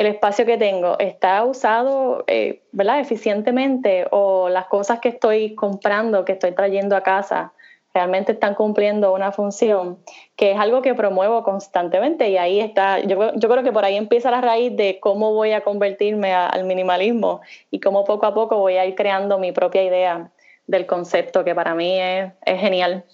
el 0.00 0.06
espacio 0.06 0.46
que 0.46 0.56
tengo 0.56 0.98
está 0.98 1.44
usado, 1.44 2.24
eh, 2.26 2.62
¿verdad? 2.72 3.00
Eficientemente 3.00 4.06
o 4.10 4.48
las 4.48 4.64
cosas 4.64 4.98
que 4.98 5.10
estoy 5.10 5.54
comprando, 5.54 6.24
que 6.24 6.32
estoy 6.32 6.52
trayendo 6.52 6.96
a 6.96 7.02
casa, 7.02 7.52
realmente 7.92 8.32
están 8.32 8.54
cumpliendo 8.54 9.12
una 9.12 9.30
función, 9.30 9.98
que 10.36 10.52
es 10.52 10.58
algo 10.58 10.80
que 10.80 10.94
promuevo 10.94 11.42
constantemente 11.42 12.30
y 12.30 12.38
ahí 12.38 12.60
está, 12.60 13.00
yo, 13.00 13.18
creo 13.18 13.62
que 13.62 13.72
por 13.72 13.84
ahí 13.84 13.96
empieza 13.96 14.30
la 14.30 14.40
raíz 14.40 14.74
de 14.74 15.00
cómo 15.00 15.34
voy 15.34 15.52
a 15.52 15.60
convertirme 15.60 16.32
al 16.32 16.64
minimalismo 16.64 17.42
y 17.70 17.78
cómo 17.78 18.04
poco 18.04 18.24
a 18.24 18.32
poco 18.32 18.56
voy 18.56 18.78
a 18.78 18.86
ir 18.86 18.94
creando 18.94 19.38
mi 19.38 19.52
propia 19.52 19.82
idea 19.82 20.30
del 20.66 20.86
concepto, 20.86 21.44
que 21.44 21.54
para 21.54 21.74
mí 21.74 22.00
es, 22.00 22.32
es 22.46 22.58
genial. 22.58 23.04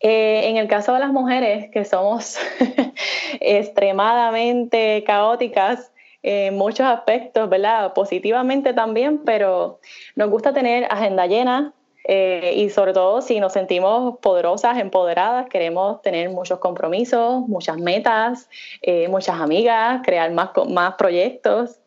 Eh, 0.00 0.48
en 0.48 0.56
el 0.56 0.68
caso 0.68 0.92
de 0.94 1.00
las 1.00 1.12
mujeres, 1.12 1.70
que 1.70 1.84
somos 1.84 2.38
extremadamente 3.40 5.04
caóticas 5.06 5.92
en 6.22 6.56
muchos 6.56 6.86
aspectos, 6.86 7.48
¿verdad? 7.48 7.92
Positivamente 7.94 8.74
también, 8.74 9.18
pero 9.24 9.80
nos 10.16 10.30
gusta 10.30 10.52
tener 10.52 10.86
agenda 10.90 11.26
llena, 11.26 11.72
eh, 12.04 12.54
y 12.56 12.70
sobre 12.70 12.92
todo 12.92 13.20
si 13.22 13.38
nos 13.38 13.52
sentimos 13.52 14.18
poderosas, 14.18 14.78
empoderadas, 14.78 15.48
queremos 15.48 16.02
tener 16.02 16.30
muchos 16.30 16.58
compromisos, 16.58 17.46
muchas 17.46 17.78
metas, 17.78 18.48
eh, 18.82 19.08
muchas 19.08 19.40
amigas, 19.40 20.02
crear 20.04 20.30
más, 20.32 20.50
más 20.68 20.94
proyectos. 20.94 21.78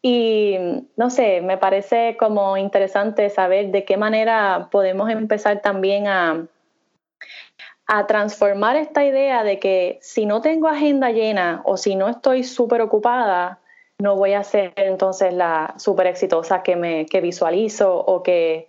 Y 0.00 0.56
no 0.96 1.10
sé, 1.10 1.40
me 1.40 1.58
parece 1.58 2.16
como 2.16 2.56
interesante 2.56 3.30
saber 3.30 3.72
de 3.72 3.84
qué 3.84 3.96
manera 3.96 4.68
podemos 4.70 5.10
empezar 5.10 5.60
también 5.60 6.06
a, 6.06 6.46
a 7.88 8.06
transformar 8.06 8.76
esta 8.76 9.04
idea 9.04 9.42
de 9.42 9.58
que 9.58 9.98
si 10.02 10.26
no 10.26 10.42
tengo 10.42 10.68
agenda 10.68 11.10
llena 11.10 11.62
o 11.64 11.78
si 11.78 11.96
no 11.96 12.08
estoy 12.08 12.44
súper 12.44 12.82
ocupada, 12.82 13.60
no 13.98 14.14
voy 14.14 14.34
a 14.34 14.44
ser 14.44 14.74
entonces 14.76 15.32
la 15.32 15.74
súper 15.78 16.06
exitosa 16.06 16.62
que 16.62 16.76
me 16.76 17.06
que 17.06 17.22
visualizo 17.22 17.96
o 17.96 18.22
que, 18.22 18.68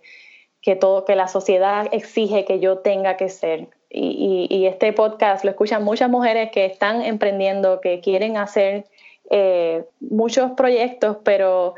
que, 0.62 0.74
todo 0.74 1.04
que 1.04 1.16
la 1.16 1.28
sociedad 1.28 1.86
exige 1.92 2.46
que 2.46 2.60
yo 2.60 2.78
tenga 2.78 3.18
que 3.18 3.28
ser. 3.28 3.68
Y, 3.90 4.46
y, 4.48 4.66
este 4.66 4.92
podcast 4.92 5.44
lo 5.44 5.50
escuchan 5.50 5.84
muchas 5.84 6.08
mujeres 6.08 6.50
que 6.52 6.64
están 6.64 7.02
emprendiendo, 7.02 7.80
que 7.80 8.00
quieren 8.00 8.36
hacer 8.36 8.86
eh, 9.30 9.84
muchos 9.98 10.52
proyectos, 10.52 11.18
pero 11.24 11.74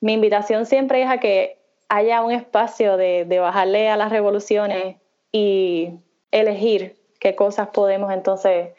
mi 0.00 0.12
invitación 0.12 0.66
siempre 0.66 1.02
es 1.02 1.10
a 1.10 1.18
que 1.18 1.58
haya 1.88 2.22
un 2.22 2.32
espacio 2.32 2.98
de, 2.98 3.24
de 3.24 3.38
bajarle 3.38 3.88
a 3.88 3.96
las 3.96 4.10
revoluciones 4.10 4.96
y 5.32 5.94
elegir 6.34 6.96
qué 7.20 7.34
cosas 7.34 7.68
podemos 7.68 8.12
entonces 8.12 8.74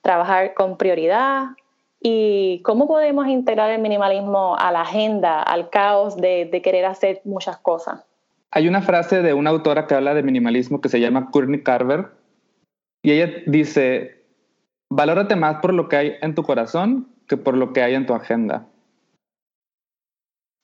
trabajar 0.00 0.54
con 0.54 0.76
prioridad 0.76 1.50
y 2.00 2.60
cómo 2.62 2.86
podemos 2.86 3.28
integrar 3.28 3.70
el 3.70 3.80
minimalismo 3.80 4.56
a 4.56 4.72
la 4.72 4.82
agenda, 4.82 5.42
al 5.42 5.70
caos 5.70 6.16
de, 6.16 6.50
querer 6.62 6.84
hacer 6.84 7.20
muchas 7.24 7.56
cosas. 7.58 8.04
Hay 8.50 8.68
una 8.68 8.82
frase 8.82 9.22
de 9.22 9.32
una 9.32 9.50
autora 9.50 9.86
que 9.86 9.94
habla 9.94 10.14
de 10.14 10.22
minimalismo 10.22 10.80
que 10.80 10.88
se 10.88 11.00
llama 11.00 11.30
Courtney 11.30 11.62
Carver 11.62 12.10
y 13.02 13.12
ella 13.12 13.32
dice, 13.46 14.22
valórate 14.90 15.36
más 15.36 15.60
por 15.60 15.72
lo 15.72 15.88
que 15.88 15.96
hay 15.96 16.12
en 16.20 16.34
tu 16.34 16.42
corazón 16.42 17.08
que 17.26 17.36
por 17.36 17.56
lo 17.56 17.72
que 17.72 17.82
hay 17.82 17.94
en 17.94 18.06
tu 18.06 18.14
agenda. 18.14 18.66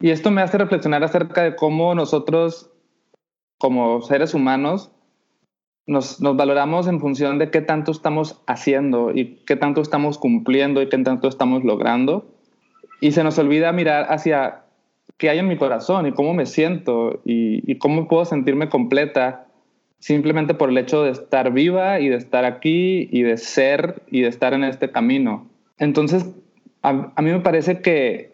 Y 0.00 0.10
esto 0.10 0.30
me 0.30 0.42
hace 0.42 0.58
reflexionar 0.58 1.04
acerca 1.04 1.42
de 1.42 1.56
cómo 1.56 1.94
nosotros, 1.94 2.70
como 3.58 4.00
seres 4.02 4.34
humanos, 4.34 4.92
nos, 5.90 6.20
valoramos 6.20 6.86
en 6.86 7.00
función 7.00 7.38
de 7.38 7.50
qué 7.50 7.60
tanto 7.60 7.90
estamos 7.90 8.40
haciendo 8.46 9.10
y 9.12 9.40
qué 9.44 9.56
tanto 9.56 9.80
estamos 9.80 10.18
cumpliendo 10.18 10.80
y 10.80 10.88
qué 10.88 10.98
tanto 10.98 11.26
estamos 11.26 11.64
logrando. 11.64 12.28
Y 13.00 13.10
se 13.10 13.24
nos 13.24 13.38
olvida 13.38 13.72
mirar 13.72 14.06
hacia 14.08 14.62
qué 15.16 15.30
hay 15.30 15.40
en 15.40 15.48
mi 15.48 15.56
corazón 15.56 16.06
y 16.06 16.12
cómo 16.12 16.32
me 16.32 16.46
siento 16.46 17.20
y, 17.24 17.74
cómo 17.78 18.06
puedo 18.06 18.24
sentirme 18.24 18.68
completa 18.68 19.48
simplemente 19.98 20.54
por 20.54 20.70
el 20.70 20.78
hecho 20.78 21.02
de 21.02 21.10
estar 21.10 21.52
viva 21.52 21.98
y 21.98 22.08
de 22.08 22.16
estar 22.16 22.44
aquí 22.44 23.08
y 23.10 23.22
de 23.22 23.36
ser 23.36 24.02
y 24.12 24.20
de 24.20 24.28
estar 24.28 24.54
en 24.54 24.62
este 24.62 24.92
camino. 24.92 25.50
Entonces, 25.78 26.24
a, 26.82 26.92
mí 26.92 27.32
me 27.32 27.40
parece 27.40 27.82
que, 27.82 28.32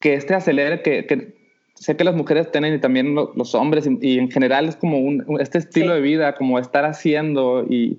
que 0.00 0.14
este 0.14 0.34
acelere, 0.34 0.82
que, 0.82 1.06
que 1.06 1.39
sé 1.80 1.96
que 1.96 2.04
las 2.04 2.14
mujeres 2.14 2.52
tienen 2.52 2.74
y 2.74 2.78
también 2.78 3.14
los 3.14 3.54
hombres 3.54 3.88
y, 4.00 4.18
en 4.18 4.30
general 4.30 4.68
es 4.68 4.76
como 4.76 4.98
un, 4.98 5.24
este 5.40 5.58
estilo 5.58 5.94
de 5.94 6.02
vida, 6.02 6.34
como 6.34 6.58
estar 6.58 6.84
haciendo 6.84 7.64
y, 7.68 7.98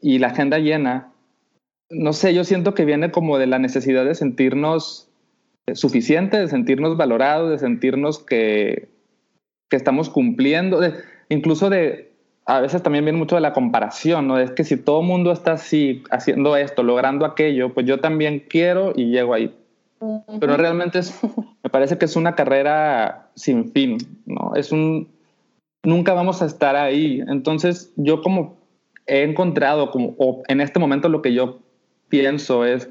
y, 0.00 0.18
la 0.18 0.28
agenda 0.28 0.58
llena. 0.58 1.12
No 1.90 2.14
sé, 2.14 2.32
yo 2.32 2.42
siento 2.42 2.72
que 2.72 2.86
viene 2.86 3.10
como 3.10 3.36
de 3.36 3.46
la 3.46 3.58
necesidad 3.58 4.06
de 4.06 4.14
sentirnos 4.14 5.10
suficientes, 5.74 6.40
de 6.40 6.48
sentirnos 6.48 6.96
valorados, 6.96 7.50
de 7.50 7.58
sentirnos 7.58 8.18
que, 8.18 8.88
que 9.68 9.76
estamos 9.76 10.08
cumpliendo, 10.08 10.80
de, 10.80 10.94
incluso 11.28 11.68
de, 11.68 12.12
a 12.46 12.60
veces 12.60 12.82
también 12.82 13.04
viene 13.04 13.18
mucho 13.18 13.34
de 13.34 13.42
la 13.42 13.52
comparación, 13.52 14.26
¿no? 14.26 14.38
Es 14.38 14.52
que 14.52 14.64
si 14.64 14.78
todo 14.78 15.02
el 15.02 15.06
mundo 15.06 15.32
está 15.32 15.52
así, 15.52 16.02
haciendo 16.10 16.56
esto, 16.56 16.82
logrando 16.82 17.26
aquello, 17.26 17.74
pues 17.74 17.84
yo 17.84 18.00
también 18.00 18.42
quiero 18.48 18.94
y 18.96 19.10
llego 19.10 19.34
ahí. 19.34 19.54
Pero 20.40 20.56
realmente 20.56 20.98
es, 20.98 21.18
me 21.62 21.70
parece 21.70 21.98
que 21.98 22.06
es 22.06 22.16
una 22.16 22.34
carrera 22.34 23.30
sin 23.34 23.70
fin, 23.72 23.98
¿no? 24.26 24.52
Es 24.54 24.72
un, 24.72 25.08
nunca 25.82 26.14
vamos 26.14 26.42
a 26.42 26.46
estar 26.46 26.76
ahí. 26.76 27.22
Entonces 27.28 27.92
yo 27.96 28.22
como 28.22 28.56
he 29.06 29.22
encontrado, 29.22 29.90
como, 29.90 30.14
o 30.18 30.42
en 30.48 30.60
este 30.60 30.78
momento 30.78 31.08
lo 31.08 31.22
que 31.22 31.34
yo 31.34 31.58
pienso 32.08 32.64
es 32.64 32.88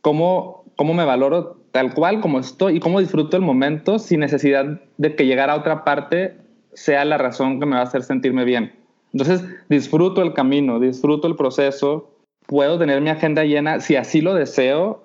cómo, 0.00 0.64
cómo 0.76 0.94
me 0.94 1.04
valoro 1.04 1.56
tal 1.72 1.94
cual 1.94 2.20
como 2.20 2.38
estoy 2.38 2.76
y 2.76 2.80
cómo 2.80 3.00
disfruto 3.00 3.36
el 3.36 3.42
momento 3.42 3.98
sin 3.98 4.20
necesidad 4.20 4.80
de 4.98 5.14
que 5.16 5.26
llegar 5.26 5.50
a 5.50 5.56
otra 5.56 5.84
parte 5.84 6.36
sea 6.74 7.04
la 7.04 7.18
razón 7.18 7.60
que 7.60 7.66
me 7.66 7.76
va 7.76 7.80
a 7.80 7.84
hacer 7.84 8.02
sentirme 8.02 8.44
bien. 8.44 8.72
Entonces 9.12 9.44
disfruto 9.68 10.22
el 10.22 10.32
camino, 10.32 10.80
disfruto 10.80 11.28
el 11.28 11.36
proceso, 11.36 12.10
puedo 12.46 12.78
tener 12.78 13.00
mi 13.00 13.10
agenda 13.10 13.44
llena 13.44 13.80
si 13.80 13.96
así 13.96 14.20
lo 14.20 14.34
deseo 14.34 15.01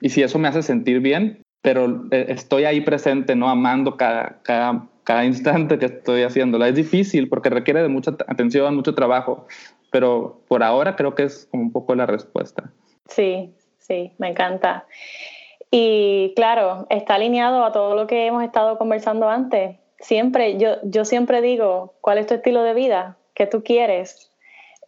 y 0.00 0.08
si 0.08 0.22
eso 0.22 0.38
me 0.38 0.48
hace 0.48 0.62
sentir 0.62 1.00
bien, 1.00 1.42
pero 1.62 2.04
eh, 2.10 2.26
estoy 2.28 2.64
ahí 2.64 2.80
presente, 2.80 3.36
¿no? 3.36 3.48
Amando 3.48 3.96
cada, 3.96 4.40
cada, 4.42 4.86
cada 5.04 5.24
instante 5.24 5.78
que 5.78 5.86
estoy 5.86 6.22
haciéndolo. 6.22 6.64
Es 6.64 6.74
difícil 6.74 7.28
porque 7.28 7.50
requiere 7.50 7.82
de 7.82 7.88
mucha 7.88 8.12
atención, 8.26 8.74
mucho 8.74 8.94
trabajo, 8.94 9.46
pero 9.90 10.40
por 10.48 10.62
ahora 10.62 10.96
creo 10.96 11.14
que 11.14 11.24
es 11.24 11.46
como 11.50 11.64
un 11.64 11.72
poco 11.72 11.94
la 11.94 12.06
respuesta. 12.06 12.72
Sí, 13.06 13.52
sí, 13.78 14.12
me 14.18 14.28
encanta. 14.28 14.86
Y 15.70 16.32
claro, 16.34 16.86
está 16.90 17.14
alineado 17.14 17.64
a 17.64 17.72
todo 17.72 17.94
lo 17.94 18.06
que 18.06 18.26
hemos 18.26 18.42
estado 18.42 18.78
conversando 18.78 19.28
antes. 19.28 19.76
Siempre, 19.98 20.58
yo, 20.58 20.76
yo 20.82 21.04
siempre 21.04 21.42
digo, 21.42 21.94
¿cuál 22.00 22.18
es 22.18 22.26
tu 22.26 22.34
estilo 22.34 22.62
de 22.62 22.74
vida? 22.74 23.18
¿Qué 23.34 23.46
tú 23.46 23.62
quieres? 23.62 24.30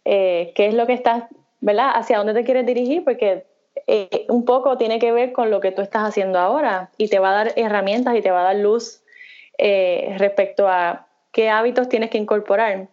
Eh, 0.05 0.51
¿Qué 0.55 0.67
es 0.67 0.73
lo 0.73 0.87
que 0.87 0.93
estás, 0.93 1.25
verdad? 1.61 1.91
¿Hacia 1.93 2.17
dónde 2.17 2.33
te 2.33 2.43
quieres 2.43 2.65
dirigir? 2.65 3.03
Porque 3.03 3.45
eh, 3.87 4.25
un 4.29 4.45
poco 4.45 4.77
tiene 4.77 4.99
que 4.99 5.11
ver 5.11 5.33
con 5.33 5.51
lo 5.51 5.59
que 5.59 5.71
tú 5.71 5.81
estás 5.81 6.03
haciendo 6.03 6.39
ahora 6.39 6.89
y 6.97 7.09
te 7.09 7.19
va 7.19 7.31
a 7.31 7.43
dar 7.45 7.53
herramientas 7.55 8.15
y 8.15 8.21
te 8.21 8.31
va 8.31 8.41
a 8.41 8.45
dar 8.45 8.55
luz 8.55 9.03
eh, 9.57 10.15
respecto 10.17 10.67
a 10.67 11.07
qué 11.31 11.49
hábitos 11.49 11.89
tienes 11.89 12.09
que 12.09 12.17
incorporar 12.17 12.87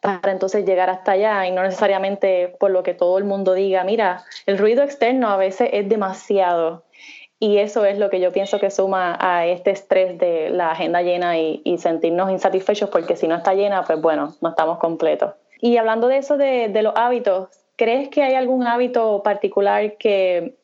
para 0.00 0.32
entonces 0.32 0.64
llegar 0.64 0.90
hasta 0.90 1.12
allá 1.12 1.46
y 1.46 1.52
no 1.52 1.62
necesariamente 1.62 2.56
por 2.58 2.70
lo 2.70 2.82
que 2.82 2.94
todo 2.94 3.18
el 3.18 3.24
mundo 3.24 3.54
diga, 3.54 3.84
mira, 3.84 4.24
el 4.46 4.58
ruido 4.58 4.82
externo 4.82 5.28
a 5.28 5.36
veces 5.36 5.68
es 5.72 5.88
demasiado 5.88 6.84
y 7.38 7.58
eso 7.58 7.84
es 7.84 7.98
lo 7.98 8.08
que 8.08 8.20
yo 8.20 8.32
pienso 8.32 8.58
que 8.58 8.70
suma 8.70 9.18
a 9.20 9.46
este 9.46 9.70
estrés 9.70 10.18
de 10.18 10.50
la 10.50 10.70
agenda 10.70 11.02
llena 11.02 11.38
y, 11.38 11.60
sentirnos 11.78 12.30
insatisfechos 12.30 12.88
porque 12.88 13.16
si 13.16 13.28
no 13.28 13.34
está 13.34 13.54
llena, 13.54 13.84
pues 13.84 14.00
bueno, 14.00 14.34
no 14.40 14.48
estamos 14.50 14.78
completos. 14.78 15.34
Y 15.60 15.76
hablando 15.76 16.08
de 16.08 16.18
eso 16.18 16.36
de 16.36 16.82
los 16.82 16.94
hábitos, 16.96 17.61
¿Crees 17.82 18.10
que 18.10 18.22
hay 18.22 18.34
algún 18.34 18.64
hábito 18.64 19.24
particular 19.24 19.96
que, 19.98 20.56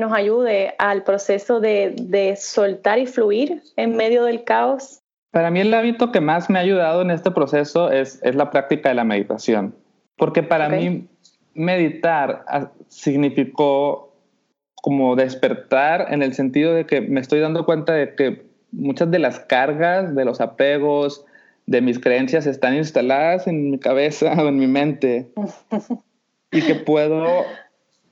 nos 0.00 0.14
ayude 0.14 0.74
al 0.78 1.04
proceso 1.04 1.60
de, 1.60 2.34
soltar 2.38 2.98
y 2.98 3.04
fluir 3.04 3.60
en 3.76 3.94
medio 3.94 4.24
del 4.24 4.42
caos? 4.44 5.02
Para 5.32 5.50
mí 5.50 5.60
el 5.60 5.74
hábito 5.74 6.10
que 6.12 6.22
más 6.22 6.48
me 6.48 6.58
ha 6.58 6.62
ayudado 6.62 7.02
en 7.02 7.10
este 7.10 7.30
proceso 7.30 7.90
es, 7.90 8.22
la 8.24 8.48
práctica 8.48 8.88
de 8.88 8.94
la 8.94 9.04
meditación, 9.04 9.74
porque 10.16 10.42
para 10.42 10.70
mí 10.70 11.06
meditar 11.52 12.46
significó 12.88 14.16
como 14.74 15.14
despertar 15.14 16.06
en 16.08 16.22
el 16.22 16.32
sentido 16.32 16.72
de 16.72 16.86
que 16.86 17.02
me 17.02 17.20
estoy 17.20 17.40
dando 17.40 17.66
cuenta 17.66 17.92
de 17.92 18.14
que 18.14 18.46
muchas 18.70 19.10
de 19.10 19.18
las 19.18 19.40
cargas, 19.40 20.14
de 20.14 20.24
los 20.24 20.40
apegos, 20.40 21.26
de 21.66 21.82
mis 21.82 21.98
creencias 21.98 22.46
están 22.46 22.76
instaladas 22.76 23.46
en 23.46 23.72
mi 23.72 23.78
cabeza 23.78 24.32
o 24.42 24.48
en 24.48 24.56
mi 24.56 24.68
mente. 24.68 25.30
y 26.52 26.62
que 26.62 26.74
puedo 26.74 27.26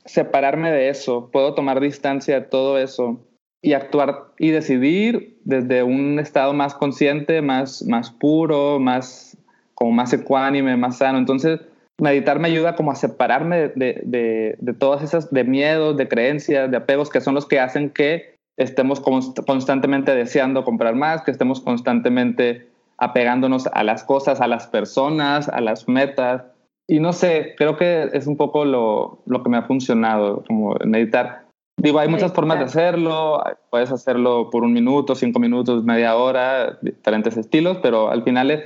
separarme 0.04 0.72
de 0.72 0.88
eso, 0.88 1.30
puedo 1.30 1.54
tomar 1.54 1.80
distancia 1.80 2.40
de 2.40 2.46
todo 2.46 2.78
eso 2.78 3.20
y 3.62 3.74
actuar 3.74 4.32
y 4.38 4.50
decidir 4.50 5.38
desde 5.44 5.82
un 5.82 6.18
estado 6.18 6.54
más 6.54 6.74
consciente, 6.74 7.42
más, 7.42 7.84
más 7.86 8.10
puro, 8.10 8.80
más 8.80 9.36
como 9.74 9.92
más 9.92 10.12
ecuánime, 10.12 10.76
más 10.76 10.98
sano. 10.98 11.18
Entonces, 11.18 11.60
meditar 11.98 12.38
me 12.38 12.48
ayuda 12.48 12.74
como 12.74 12.90
a 12.90 12.94
separarme 12.94 13.68
de, 13.68 14.02
de, 14.04 14.56
de, 14.58 14.74
todas 14.74 15.02
esas, 15.02 15.30
de 15.30 15.44
miedos, 15.44 15.96
de 15.96 16.08
creencias, 16.08 16.70
de 16.70 16.76
apegos 16.76 17.10
que 17.10 17.20
son 17.20 17.34
los 17.34 17.46
que 17.46 17.60
hacen 17.60 17.90
que 17.90 18.34
estemos 18.56 19.00
constantemente 19.00 20.14
deseando 20.14 20.64
comprar 20.64 20.94
más, 20.94 21.22
que 21.22 21.30
estemos 21.30 21.60
constantemente 21.60 22.68
apegándonos 22.98 23.66
a 23.68 23.84
las 23.84 24.04
cosas, 24.04 24.40
a 24.40 24.46
las 24.46 24.66
personas, 24.66 25.48
a 25.48 25.60
las 25.60 25.88
metas. 25.88 26.44
Y 26.90 26.98
no 26.98 27.12
sé, 27.12 27.54
creo 27.56 27.76
que 27.76 28.10
es 28.14 28.26
un 28.26 28.36
poco 28.36 28.64
lo, 28.64 29.20
lo 29.24 29.44
que 29.44 29.48
me 29.48 29.56
ha 29.56 29.62
funcionado, 29.62 30.42
como 30.44 30.74
meditar. 30.84 31.44
Digo, 31.80 32.00
hay 32.00 32.08
muchas 32.08 32.32
formas 32.32 32.58
de 32.58 32.64
hacerlo, 32.64 33.40
puedes 33.70 33.92
hacerlo 33.92 34.50
por 34.50 34.64
un 34.64 34.72
minuto, 34.72 35.14
cinco 35.14 35.38
minutos, 35.38 35.84
media 35.84 36.16
hora, 36.16 36.80
diferentes 36.82 37.36
estilos, 37.36 37.78
pero 37.80 38.10
al 38.10 38.24
final 38.24 38.50
es 38.50 38.64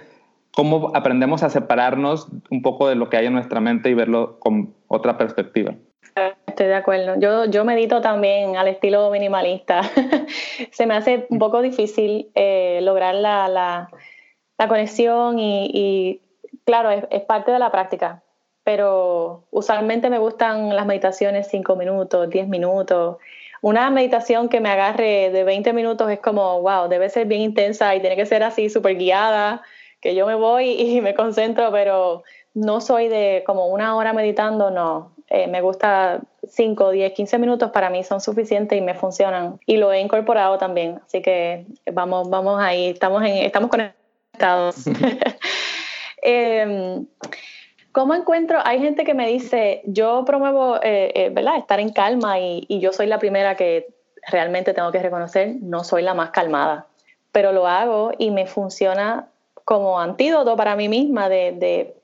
cómo 0.57 0.91
aprendemos 0.95 1.43
a 1.43 1.51
separarnos 1.51 2.29
un 2.51 2.63
poco 2.63 2.89
de 2.89 2.95
lo 2.95 3.11
que 3.11 3.19
hay 3.19 3.27
en 3.27 3.35
nuestra 3.35 3.61
mente 3.61 3.91
y 3.91 3.95
verlo 3.95 4.39
con 4.39 4.73
otra 4.89 5.19
perspectiva. 5.19 5.75
Estoy 6.47 6.69
de 6.69 6.77
acuerdo. 6.77 7.21
Yo, 7.21 7.45
yo 7.45 7.67
medito 7.67 8.01
también 8.01 8.57
al 8.57 8.69
estilo 8.69 9.11
minimalista. 9.11 9.83
Se 10.73 10.87
me 10.87 10.95
hace 10.95 11.27
un 11.29 11.39
poco 11.39 11.61
difícil 11.61 12.31
eh, 12.35 12.81
lograr 12.81 13.17
la, 13.17 13.49
la, 13.49 13.91
la, 14.57 14.69
conexión 14.69 15.39
y, 15.39 15.71
y 15.75 16.21
claro, 16.65 16.91
es, 16.91 17.23
parte 17.23 17.53
de 17.53 17.59
la 17.59 17.71
práctica, 17.71 18.23
pero 18.63 19.45
usualmente 19.51 20.11
me 20.11 20.19
gustan 20.19 20.75
las 20.75 20.87
meditaciones 20.87 21.49
5 21.49 21.77
minutos, 21.77 22.29
10 22.31 22.49
minutos. 22.49 23.19
Una 23.61 23.91
meditación 23.91 24.49
que 24.49 24.61
me 24.61 24.71
agarre 24.71 25.31
de 25.31 25.45
20 25.45 25.73
minutos 25.73 26.11
es 26.11 26.21
como, 26.21 26.61
wow, 26.63 26.89
debe 26.89 27.09
ser 27.09 27.27
bien 27.27 27.41
intensa 27.41 27.95
y 27.95 28.01
tiene 28.01 28.17
que 28.17 28.27
ser 28.27 28.43
así, 28.43 28.69
súper 28.69 28.97
guiada, 28.97 29.63
que 30.01 30.15
yo 30.15 30.27
me 30.27 30.35
voy 30.35 30.71
y 30.73 31.01
me 31.01 31.15
concentro, 31.15 31.71
pero 31.73 32.23
no 32.55 32.81
soy 32.81 33.09
de 33.09 33.43
como 33.47 33.67
una 33.69 33.97
hora 33.97 34.13
meditando, 34.13 34.71
no. 34.71 35.15
Eh, 35.29 35.47
me 35.47 35.63
gusta 35.63 36.21
5, 36.47 36.91
10, 36.91 37.13
15 37.13 37.39
minutos 37.39 37.71
para 37.71 37.89
mí 37.89 38.05
son 38.05 38.21
suficientes 38.21 38.79
y 38.79 38.83
me 38.83 38.95
funcionan. 38.95 39.59
Y 39.67 39.79
lo 39.79 39.93
he 39.93 40.01
incorporado 40.01 40.59
también, 40.59 41.01
así 41.05 41.23
que 41.23 41.67
vamos, 41.93 42.29
vamos 42.29 42.61
ahí, 42.61 42.91
estamos, 42.91 43.23
en, 43.23 43.39
estamos 43.39 43.71
conectados. 43.71 44.85
eh, 46.25 47.05
¿Cómo 47.95 48.17
encuentro? 48.17 48.59
Hay 48.65 48.81
gente 48.81 49.05
que 49.05 49.15
me 49.15 49.29
dice, 49.29 49.81
yo 49.85 50.25
promuevo, 50.25 50.83
eh, 50.83 51.13
eh, 51.15 51.31
¿verdad? 51.31 51.59
Estar 51.59 51.79
en 51.79 51.93
calma 51.93 52.41
y, 52.41 52.67
yo 52.81 52.93
soy 52.93 53.07
la 53.07 53.21
primera 53.21 53.55
que 53.55 53.87
realmente 54.27 54.75
tengo 54.75 54.91
que 54.91 54.99
reconocer, 54.99 55.55
no 55.61 55.85
soy 55.85 56.03
la 56.03 56.13
más 56.13 56.31
calmada, 56.31 56.89
pero 57.31 57.53
lo 57.53 57.69
hago 57.69 58.11
y 58.19 58.33
me 58.33 58.47
funciona 58.47 59.29
como 59.65 60.01
antídoto 60.01 60.57
para 60.57 60.75
mí 60.75 60.89
misma 60.89 61.29
de, 61.29 61.95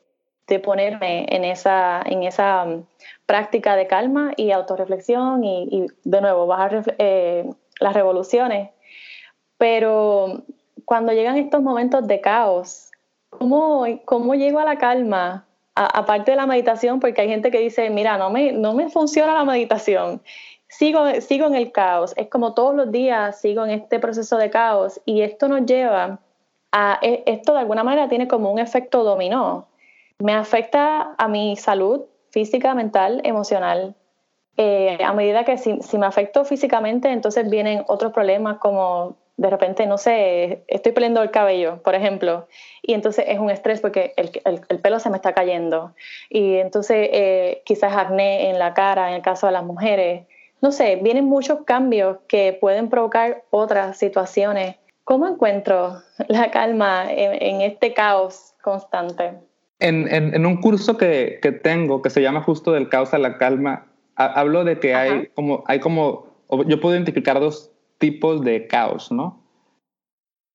de, 0.47 0.59
ponerme 0.61 1.27
en 1.29 1.45
esa, 1.45 2.03
en 2.07 2.23
esa 2.23 2.63
um, 2.63 2.85
práctica 3.27 3.75
de 3.75 3.89
calma 3.89 4.33
y 4.37 4.53
autorreflexión 4.53 5.43
y, 5.43 5.69
y 5.73 5.87
de 6.05 6.21
nuevo 6.21 6.47
bajar 6.47 6.95
eh, 6.99 7.51
las 7.81 7.95
revoluciones. 7.95 8.71
Pero 9.59 10.45
cuando 10.85 11.13
llegan 11.13 11.37
estos 11.37 11.63
momentos 11.63 12.07
de 12.07 12.21
caos, 12.21 12.90
¿cómo, 13.31 13.87
cómo 14.05 14.35
llego 14.35 14.59
a 14.59 14.65
la 14.65 14.77
calma? 14.77 15.47
Aparte 15.75 16.33
de 16.33 16.37
la 16.37 16.47
meditación, 16.47 17.01
porque 17.01 17.23
hay 17.23 17.29
gente 17.29 17.51
que 17.51 17.61
dice, 17.61 17.89
mira, 17.89 18.19
no 18.19 18.29
me, 18.29 18.53
no 18.53 18.75
me 18.75 18.91
funciona 18.91 19.33
la 19.33 19.45
meditación. 19.45 20.21
Sigo, 20.69 21.05
sigo 21.21 21.47
en 21.47 21.55
el 21.55 21.73
caos. 21.73 22.13
Es 22.17 22.29
como 22.29 22.55
todos 22.55 22.75
los 22.75 22.93
días 22.93 23.41
sigo 23.41 23.65
en 23.65 23.71
este 23.71 23.99
proceso 23.99 24.37
de 24.37 24.51
caos 24.51 25.01
y 25.07 25.23
esto 25.23 25.49
nos 25.49 25.65
lleva 25.65 26.19
a, 26.73 26.99
e, 27.03 27.23
esto 27.27 27.55
de 27.55 27.61
alguna 27.61 27.83
manera 27.83 28.09
tiene 28.09 28.29
como 28.29 28.53
un 28.53 28.59
efecto 28.59 29.05
dominó. 29.05 29.69
Me 30.19 30.35
afecta 30.35 31.15
a 31.17 31.29
mi 31.29 31.57
salud 31.57 32.03
física, 32.31 32.75
mental, 32.75 33.21
emocional. 33.25 33.95
Eh, 34.57 34.99
a 35.03 35.13
medida 35.15 35.45
que 35.45 35.57
si, 35.57 35.81
si, 35.81 35.97
me 35.97 36.07
afecto 36.07 36.45
físicamente, 36.45 37.09
entonces 37.11 37.49
vienen 37.49 37.85
otros 37.89 38.13
problemas 38.13 38.59
como 38.59 39.17
de 39.41 39.49
repente, 39.49 39.87
no 39.87 39.97
sé, 39.97 40.65
estoy 40.69 40.93
peleando 40.93 41.23
el 41.23 41.31
cabello, 41.31 41.81
por 41.83 41.95
ejemplo, 41.95 42.47
y 42.83 42.93
entonces 42.93 43.25
es 43.27 43.39
un 43.39 43.49
estrés 43.49 43.81
porque 43.81 44.13
el, 44.19 44.31
el, 44.45 44.61
el 44.69 44.79
pelo 44.81 45.01
se 45.01 45.09
me 45.09 45.17
está 45.17 45.33
cayendo. 45.33 45.95
Y 46.29 46.57
entonces 46.57 47.09
eh, 47.11 47.63
quizás 47.65 47.97
acné 47.97 48.51
en 48.51 48.59
la 48.59 48.75
cara, 48.75 49.09
en 49.09 49.15
el 49.15 49.23
caso 49.23 49.47
de 49.47 49.55
las 49.55 49.65
mujeres. 49.65 50.27
No 50.61 50.73
sé, 50.73 50.97
vienen 50.97 51.25
muchos 51.25 51.65
cambios 51.65 52.19
que 52.29 52.53
pueden 52.61 52.91
provocar 52.91 53.45
otras 53.49 53.97
situaciones. 53.97 54.77
¿Cómo 55.05 55.27
encuentro 55.27 56.03
la 56.29 56.51
calma 56.51 57.11
en, 57.11 57.43
en 57.43 57.61
este 57.63 57.95
caos 57.95 58.53
constante? 58.61 59.33
En, 59.79 60.07
en, 60.13 60.35
en, 60.35 60.45
un 60.45 60.61
curso 60.61 60.99
que, 60.99 61.39
que, 61.41 61.51
tengo 61.51 62.03
que 62.03 62.11
se 62.11 62.21
llama 62.21 62.43
justo 62.43 62.73
del 62.73 62.91
caos 62.91 63.15
a 63.15 63.19
la 63.19 63.39
calma, 63.39 63.87
hablo 64.17 64.65
de 64.65 64.79
que 64.79 64.95
hay 64.95 65.29
como, 65.29 65.65
hay 65.67 65.81
como, 65.81 66.27
yo 66.67 66.79
puedo 66.79 66.95
identificar 66.95 67.41
dos 67.41 67.71
tipos 68.01 68.43
de 68.43 68.67
caos, 68.67 69.13
¿no? 69.13 69.41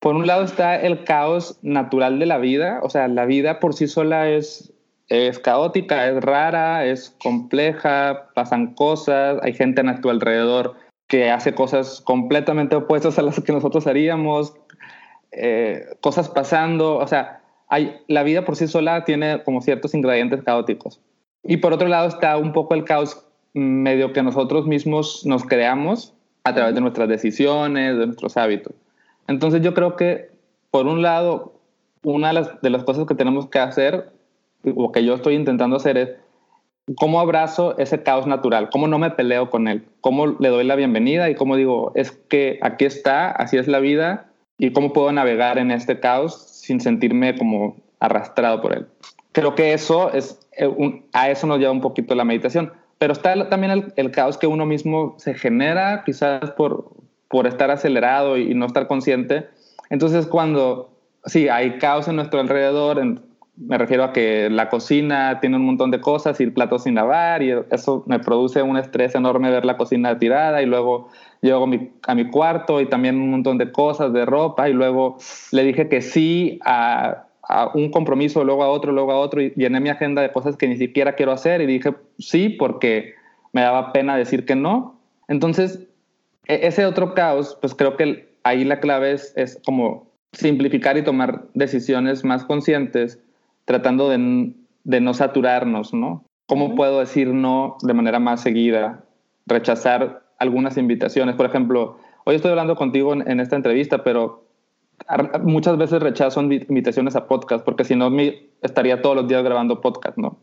Por 0.00 0.14
un 0.14 0.26
lado 0.26 0.44
está 0.44 0.76
el 0.76 1.04
caos 1.04 1.58
natural 1.62 2.18
de 2.18 2.26
la 2.26 2.36
vida, 2.36 2.80
o 2.82 2.90
sea, 2.90 3.08
la 3.08 3.24
vida 3.24 3.60
por 3.60 3.72
sí 3.72 3.86
sola 3.86 4.28
es, 4.28 4.74
es 5.08 5.38
caótica, 5.38 6.06
es 6.08 6.22
rara, 6.22 6.84
es 6.84 7.16
compleja, 7.22 8.28
pasan 8.34 8.74
cosas, 8.74 9.38
hay 9.42 9.54
gente 9.54 9.80
a 9.80 10.00
tu 10.00 10.10
alrededor 10.10 10.74
que 11.08 11.30
hace 11.30 11.54
cosas 11.54 12.02
completamente 12.02 12.76
opuestas 12.76 13.18
a 13.18 13.22
las 13.22 13.40
que 13.40 13.52
nosotros 13.52 13.86
haríamos, 13.86 14.54
eh, 15.32 15.86
cosas 16.00 16.28
pasando, 16.28 16.96
o 16.96 17.06
sea, 17.06 17.40
hay, 17.68 17.96
la 18.08 18.22
vida 18.22 18.44
por 18.44 18.56
sí 18.56 18.66
sola 18.66 19.04
tiene 19.04 19.42
como 19.44 19.62
ciertos 19.62 19.94
ingredientes 19.94 20.42
caóticos. 20.42 21.00
Y 21.42 21.58
por 21.58 21.72
otro 21.72 21.88
lado 21.88 22.08
está 22.08 22.36
un 22.36 22.52
poco 22.52 22.74
el 22.74 22.84
caos 22.84 23.24
medio 23.54 24.12
que 24.12 24.22
nosotros 24.22 24.66
mismos 24.66 25.24
nos 25.24 25.44
creamos 25.44 26.15
a 26.46 26.54
través 26.54 26.76
de 26.76 26.80
nuestras 26.80 27.08
decisiones, 27.08 27.98
de 27.98 28.06
nuestros 28.06 28.36
hábitos. 28.36 28.72
Entonces 29.26 29.62
yo 29.62 29.74
creo 29.74 29.96
que, 29.96 30.30
por 30.70 30.86
un 30.86 31.02
lado, 31.02 31.54
una 32.04 32.28
de 32.28 32.70
las, 32.70 32.84
cosas 32.84 33.04
que 33.04 33.16
tenemos 33.16 33.48
que 33.48 33.58
hacer, 33.58 34.12
o 34.76 34.92
que 34.92 35.04
yo 35.04 35.14
estoy 35.14 35.34
intentando 35.34 35.74
hacer, 35.74 35.96
es 35.98 36.10
cómo 36.94 37.18
abrazo 37.18 37.76
ese 37.78 38.04
caos 38.04 38.28
natural, 38.28 38.70
cómo 38.70 38.86
no 38.86 38.96
me 39.00 39.10
peleo 39.10 39.50
con 39.50 39.66
él, 39.66 39.84
cómo 40.00 40.28
le 40.38 40.48
doy 40.48 40.62
la 40.62 40.76
bienvenida 40.76 41.28
y 41.28 41.34
cómo 41.34 41.56
digo, 41.56 41.90
es 41.96 42.12
que 42.12 42.60
aquí 42.62 42.84
está, 42.84 43.28
así 43.32 43.56
es 43.56 43.66
la 43.66 43.80
vida, 43.80 44.28
y 44.56 44.72
cómo 44.72 44.92
puedo 44.92 45.10
navegar 45.10 45.58
en 45.58 45.72
este 45.72 45.98
caos 45.98 46.40
sin 46.48 46.80
sentirme 46.80 47.36
como 47.36 47.74
arrastrado 47.98 48.62
por 48.62 48.72
él. 48.72 48.86
Creo 49.32 49.56
que 49.56 49.72
eso 49.72 50.12
es, 50.12 50.38
eh, 50.56 50.70
a 51.12 51.28
eso 51.28 51.48
nos 51.48 51.58
lleva 51.58 51.72
un 51.72 51.80
poquito 51.80 52.14
la 52.14 52.24
meditación, 52.24 52.72
pero 52.98 53.12
está 53.12 53.48
también 53.48 53.92
el, 53.96 54.10
caos 54.10 54.38
que 54.38 54.46
uno 54.46 54.66
mismo 54.66 55.14
se 55.18 55.34
genera, 55.34 56.02
quizás 56.04 56.50
por, 56.52 56.90
por 57.28 57.46
estar 57.46 57.70
acelerado 57.70 58.36
y 58.38 58.54
no 58.54 58.66
estar 58.66 58.86
consciente. 58.86 59.46
Entonces, 59.90 60.26
cuando 60.26 60.90
sí, 61.26 61.48
hay 61.48 61.78
caos 61.78 62.08
en 62.08 62.16
nuestro 62.16 62.40
alrededor, 62.40 62.98
en, 62.98 63.20
me 63.56 63.78
refiero 63.78 64.04
a 64.04 64.12
que 64.12 64.50
la 64.50 64.68
cocina 64.68 65.40
tiene 65.40 65.56
un 65.56 65.64
montón 65.64 65.90
de 65.90 66.00
cosas 66.00 66.40
y 66.40 66.44
el 66.44 66.52
plato 66.52 66.78
sin 66.78 66.94
lavar 66.94 67.42
y 67.42 67.52
eso 67.70 68.04
me 68.06 68.18
produce 68.18 68.62
un 68.62 68.76
estrés 68.76 69.14
enorme 69.14 69.50
ver 69.50 69.64
la 69.64 69.76
cocina 69.76 70.18
tirada 70.18 70.62
y 70.62 70.66
luego 70.66 71.08
llego 71.40 71.64
a 71.64 71.66
mi, 71.66 71.90
a 72.06 72.14
mi 72.14 72.30
cuarto 72.30 72.80
y 72.80 72.86
también 72.86 73.16
un 73.16 73.30
montón 73.30 73.56
de 73.56 73.72
cosas 73.72 74.12
de 74.12 74.26
ropa 74.26 74.68
y 74.68 74.74
luego 74.74 75.16
le 75.52 75.64
dije 75.64 75.88
que 75.88 76.02
sí 76.02 76.58
a, 76.64 77.25
a, 77.48 77.70
un 77.74 77.90
compromiso, 77.90 78.44
luego 78.44 78.62
a 78.64 78.68
otro, 78.68 78.92
luego 78.92 79.12
a 79.12 79.18
otro 79.18 79.40
y 79.40 79.52
llené 79.56 79.80
mi 79.80 79.88
agenda 79.88 80.22
de 80.22 80.32
cosas 80.32 80.56
que 80.56 80.68
ni 80.68 80.76
siquiera 80.76 81.14
quiero 81.14 81.32
hacer 81.32 81.60
y 81.60 81.66
dije 81.66 81.94
sí 82.18 82.48
porque 82.48 83.14
me 83.52 83.62
daba 83.62 83.92
pena 83.92 84.16
decir 84.16 84.44
que 84.44 84.56
no. 84.56 84.98
Entonces, 85.28 85.86
e, 86.46 86.66
ese 86.66 86.86
otro 86.86 87.14
caos, 87.14 87.56
pues 87.60 87.74
creo 87.74 87.96
que 87.96 88.28
ahí 88.42 88.64
la 88.64 88.80
clave 88.80 89.12
es, 89.12 89.32
es 89.36 89.60
como 89.64 90.06
simplificar 90.32 90.96
y 90.96 91.02
tomar 91.02 91.44
decisiones 91.54 92.24
más 92.24 92.44
conscientes 92.44 93.18
tratando 93.64 94.08
de, 94.08 94.52
de 94.84 95.00
no 95.00 95.14
saturarnos, 95.14 95.94
¿no? 95.94 96.24
¿Cómo 96.46 96.66
uh 96.66 96.70
-huh. 96.70 96.76
puedo 96.76 97.00
decir 97.00 97.28
no 97.28 97.76
de 97.82 97.94
manera 97.94 98.20
más 98.20 98.40
seguida? 98.40 99.04
Rechazar 99.46 100.22
algunas 100.38 100.76
invitaciones. 100.76 101.34
Por 101.34 101.46
ejemplo, 101.46 101.98
hoy 102.24 102.36
estoy 102.36 102.50
hablando 102.50 102.76
contigo 102.76 103.12
en, 103.12 103.28
en 103.28 103.40
esta 103.40 103.56
entrevista, 103.56 104.04
pero 104.04 104.45
muchas 105.42 105.76
veces 105.78 106.02
rechazo 106.02 106.40
invitaciones 106.42 107.16
a 107.16 107.26
podcast 107.26 107.64
porque 107.64 107.84
si 107.84 107.94
no 107.96 108.10
me 108.10 108.48
estaría 108.62 109.02
todos 109.02 109.16
los 109.16 109.28
días 109.28 109.42
grabando 109.42 109.80
podcast, 109.80 110.18
¿no? 110.18 110.38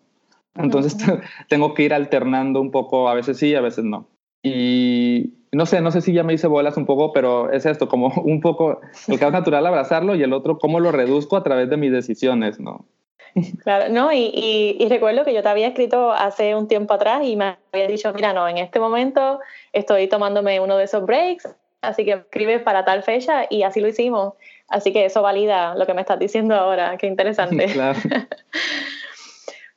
Entonces 0.56 0.96
uh 0.96 0.98
-huh. 1.12 1.22
tengo 1.50 1.74
que 1.74 1.84
ir 1.84 1.94
alternando 1.94 2.62
un 2.62 2.72
poco, 2.72 3.10
a 3.10 3.13
veces 3.13 3.38
sí, 3.38 3.56
a 3.56 3.62
veces 3.62 3.84
no. 3.84 4.08
Y 4.44 5.34
no 5.52 5.66
sé, 5.66 5.82
no 5.82 5.92
sé 5.92 6.02
si 6.02 6.13
ya 6.13 6.24
me 6.24 6.34
hice 6.34 6.48
bolas 6.48 6.78
un 6.78 6.86
poco, 6.86 7.13
pero 7.13 7.52
es 7.52 7.66
esto, 7.66 7.88
como 7.88 8.08
un 8.24 8.42
poco 8.42 8.82
el 9.08 9.20
caos 9.20 9.34
natural 9.34 9.66
abrazarlo 9.66 10.16
y 10.16 10.24
el 10.24 10.34
otro 10.34 10.58
cómo 10.58 10.80
lo 10.80 10.92
reduzco 10.92 11.38
a 11.38 11.44
través 11.44 11.70
de 11.70 11.78
mis 11.78 11.92
decisiones, 11.92 12.60
¿no? 12.60 12.86
Claro, 13.63 13.92
no, 13.92 14.13
y, 14.13 14.30
y, 14.32 14.78
y, 14.80 14.88
recuerdo 14.89 15.26
que 15.26 15.34
yo 15.34 15.42
te 15.42 15.50
había 15.50 15.68
escrito 15.68 16.12
hace 16.12 16.56
un 16.56 16.68
tiempo 16.68 16.94
atrás 16.94 17.24
y 17.24 17.36
me 17.36 17.58
había 17.72 17.88
dicho, 17.88 18.13
mira, 18.13 18.32
no, 18.32 18.48
en 18.48 18.60
este 18.60 18.80
momento 18.80 19.39
estoy 19.72 20.08
tomándome 20.08 20.60
uno 20.60 20.78
de 20.78 20.84
esos 20.84 21.04
breaks, 21.04 21.50
así 21.84 22.06
que 22.06 22.13
escribes 22.13 22.62
para 22.62 22.86
tal 22.86 23.04
fecha 23.04 23.46
y 23.50 23.63
así 23.63 23.80
lo 23.80 23.88
hicimos. 23.88 24.34
Así 24.69 24.91
que 24.91 25.06
eso 25.06 25.22
valida 25.22 25.76
lo 25.76 25.86
que 25.86 25.93
me 25.93 26.02
estás 26.02 26.19
diciendo 26.19 26.56
ahora, 26.56 26.98
qué 26.98 27.08
interesante. 27.08 27.65
Claro. 27.74 28.00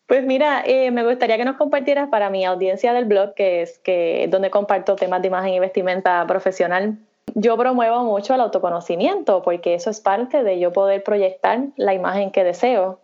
Pues 0.07 0.25
mira, 0.25 0.63
eh, 0.65 0.93
me 0.93 1.05
gustaría 1.05 1.37
que 1.37 1.45
nos 1.45 1.57
compartieras 1.57 2.09
para 2.09 2.31
mi 2.31 2.45
audiencia 2.45 2.93
del 2.93 3.07
blog, 3.07 3.35
que 3.35 3.63
es 3.63 3.79
que 3.81 4.29
donde 4.31 4.51
comparto 4.51 4.95
temas 4.95 5.21
de 5.21 5.27
imagen 5.27 5.53
y 5.53 5.59
vestimenta 5.59 6.25
profesional. 6.29 6.97
Yo 7.35 7.57
promuevo 7.57 8.05
mucho 8.05 8.33
el 8.33 8.41
autoconocimiento 8.41 9.43
porque 9.43 9.75
eso 9.75 9.91
es 9.91 10.01
parte 10.01 10.45
de 10.45 10.61
yo 10.61 10.73
poder 10.73 11.03
proyectar 11.03 11.59
la 11.75 11.93
imagen 11.93 12.31
que 12.31 12.45
deseo. 12.45 13.01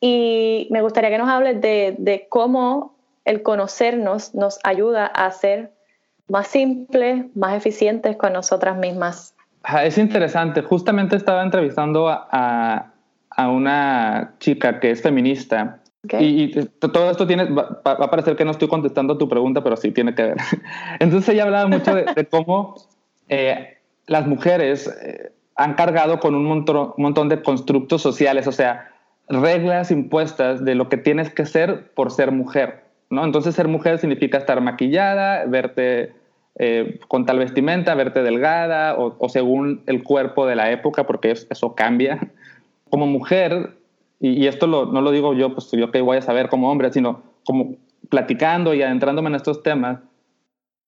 Y 0.00 0.68
me 0.70 0.82
gustaría 0.82 1.10
que 1.10 1.18
nos 1.18 1.28
hables 1.28 1.60
de, 1.60 1.96
de 1.98 2.28
cómo 2.28 2.94
el 3.24 3.42
conocernos 3.42 4.32
nos 4.32 4.60
ayuda 4.62 5.06
a 5.06 5.28
ser 5.32 5.72
más 6.28 6.48
simples, 6.48 7.26
más 7.34 7.54
eficientes 7.54 8.16
con 8.16 8.32
nosotras 8.32 8.76
mismas. 8.76 9.34
Es 9.82 9.98
interesante. 9.98 10.62
Justamente 10.62 11.16
estaba 11.16 11.42
entrevistando 11.42 12.08
a, 12.08 12.92
a 13.30 13.48
una 13.50 14.34
chica 14.38 14.80
que 14.80 14.90
es 14.92 15.02
feminista 15.02 15.80
y, 16.18 16.50
todo 16.78 17.10
esto 17.10 17.26
tiene, 17.26 17.44
va, 17.46 17.80
a 17.84 18.10
parecer 18.10 18.36
que 18.36 18.44
no 18.44 18.52
estoy 18.52 18.68
contestando 18.68 19.18
tu 19.18 19.28
pregunta, 19.28 19.62
pero 19.62 19.76
sí 19.76 19.90
tiene 19.90 20.14
que 20.14 20.22
ver. 20.22 20.36
Entonces 21.00 21.34
ella 21.34 21.44
hablaba 21.44 21.68
mucho 21.68 21.94
de, 21.94 22.26
cómo 22.30 22.74
eh, 23.28 23.78
las 24.06 24.26
mujeres 24.26 24.88
eh, 25.02 25.32
han 25.56 25.74
cargado 25.74 26.20
con 26.20 26.34
un 26.34 26.44
montón, 26.44 26.92
un 26.96 27.02
montón 27.02 27.28
de 27.28 27.42
constructos 27.42 28.02
sociales, 28.02 28.46
o 28.46 28.52
sea, 28.52 28.92
reglas 29.28 29.90
impuestas 29.90 30.64
de 30.64 30.74
lo 30.74 30.88
que 30.88 30.96
tienes 30.96 31.32
que 31.32 31.46
ser 31.46 31.92
por 31.92 32.12
ser 32.12 32.30
mujer. 32.30 32.84
¿No? 33.10 33.24
Entonces 33.24 33.54
ser 33.54 33.68
mujer 33.68 33.98
significa 33.98 34.38
estar 34.38 34.60
maquillada, 34.60 35.44
verte 35.46 36.12
eh, 36.58 37.00
con 37.08 37.26
tal 37.26 37.38
vestimenta, 37.38 37.94
verte 37.94 38.22
delgada 38.22 38.96
o, 38.96 39.28
según 39.28 39.82
el 39.86 40.02
cuerpo 40.02 40.46
de 40.46 40.56
la 40.56 40.70
época, 40.70 41.06
porque 41.06 41.30
eso 41.30 41.74
cambia. 41.74 42.30
Como 42.90 43.06
mujer 43.06 43.76
y, 44.20 44.46
esto 44.46 44.66
no 44.66 45.00
lo 45.00 45.10
digo 45.10 45.34
yo, 45.34 45.52
pues 45.52 45.70
yo 45.72 45.90
que 45.90 46.00
voy 46.00 46.16
a 46.16 46.22
saber 46.22 46.48
como 46.48 46.70
hombre, 46.70 46.92
sino 46.92 47.22
como 47.44 47.76
platicando 48.08 48.74
y 48.74 48.82
adentrándome 48.82 49.28
en 49.28 49.34
estos 49.34 49.62
temas, 49.62 50.00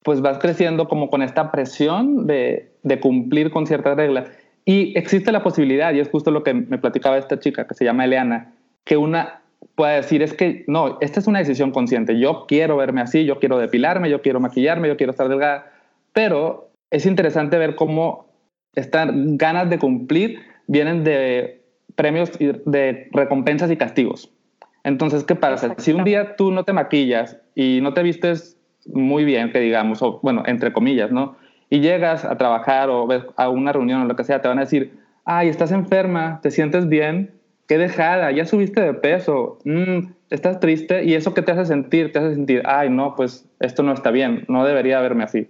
pues 0.03 0.21
vas 0.21 0.39
creciendo 0.39 0.89
como 0.89 1.11
con 1.11 1.23
esta 1.23 1.51
presión 1.51 2.27
de, 2.27 2.73
de 2.83 3.01
cumplir 3.01 3.51
con 3.51 3.67
ciertas 3.67 3.97
reglas. 3.97 4.31
Y 4.65 4.97
existe 4.99 5.33
la 5.33 5.43
posibilidad, 5.43 5.93
y 5.93 6.01
es 6.01 6.09
justo 6.09 6.31
lo 6.31 6.43
que 6.43 6.55
me 6.55 6.79
platicaba 6.79 7.19
esta 7.19 7.41
chica 7.41 7.67
que 7.67 7.75
se 7.75 7.85
llama 7.85 8.05
Eleana, 8.05 8.55
que 8.85 8.97
una 8.97 9.43
pueda 9.75 9.92
decir, 9.94 10.23
es 10.23 10.35
que 10.35 10.64
no, 10.66 10.99
esta 11.01 11.21
es 11.21 11.27
una 11.27 11.38
decisión 11.38 11.71
consciente, 11.71 12.18
yo 12.18 12.47
quiero 12.47 12.77
verme 12.77 13.01
así, 13.01 13.25
yo 13.25 13.38
quiero 13.38 13.59
depilarme, 13.59 14.11
yo 14.11 14.23
quiero 14.23 14.40
maquillarme, 14.40 14.88
yo 14.88 14.97
quiero 14.97 15.12
estar 15.12 15.29
delgada, 15.29 15.73
pero 16.12 16.71
es 16.90 17.07
interesante 17.07 17.59
ver 17.59 17.75
cómo 17.75 18.27
estas 18.75 19.11
ganas 19.12 19.71
de 19.71 19.79
cumplir 19.79 20.40
vienen 20.66 21.05
de 21.05 21.62
premios 21.94 22.31
de 22.38 23.09
recompensas 23.12 23.71
y 23.71 23.77
castigos. 23.77 24.31
Entonces, 24.85 25.25
¿qué 25.25 25.35
pasa? 25.35 25.75
Si 25.79 25.92
un 25.92 26.05
día 26.05 26.37
tú 26.37 26.51
no 26.51 26.64
te 26.64 26.73
maquillas 26.73 27.37
y 27.55 27.81
no 27.83 27.94
te 27.94 28.03
vistes 28.03 28.57
muy 28.87 29.25
bien, 29.25 29.53
que 29.53 29.61
digamos, 29.61 30.03
o 30.03 30.21
bueno, 30.23 30.42
entre 30.47 30.73
comillas, 30.73 31.11
¿no? 31.11 31.37
Y 31.71 31.81
llegas 31.81 32.25
a 32.25 32.38
trabajar 32.38 32.88
o 32.88 33.07
a 33.37 33.49
una 33.49 33.73
reunión 33.73 34.03
o 34.03 34.05
lo 34.07 34.16
que 34.16 34.25
sea, 34.25 34.40
te 34.40 34.49
van 34.49 34.59
a 34.59 34.62
decir, 34.62 34.99
ay, 35.25 35.49
estás 35.49 35.73
enferma, 35.73 36.40
te 36.42 36.51
sientes 36.51 36.88
bien, 36.88 37.38
qué 37.69 37.79
dejada, 37.79 38.33
ya 38.33 38.47
subiste 38.47 38.81
de 38.81 38.95
peso, 38.95 39.59
mm, 39.65 40.11
estás 40.31 40.59
triste 40.59 41.05
y 41.05 41.15
eso 41.15 41.35
que 41.35 41.43
te 41.43 41.53
hace 41.53 41.67
sentir, 41.67 42.13
te 42.13 42.19
hace 42.19 42.35
sentir, 42.35 42.63
ay, 42.65 42.91
no, 42.91 43.15
pues 43.15 43.49
esto 43.61 43.83
no 43.83 43.93
está 43.93 44.11
bien, 44.11 44.45
no 44.49 44.65
debería 44.65 45.01
verme 45.01 45.25
así. 45.25 45.49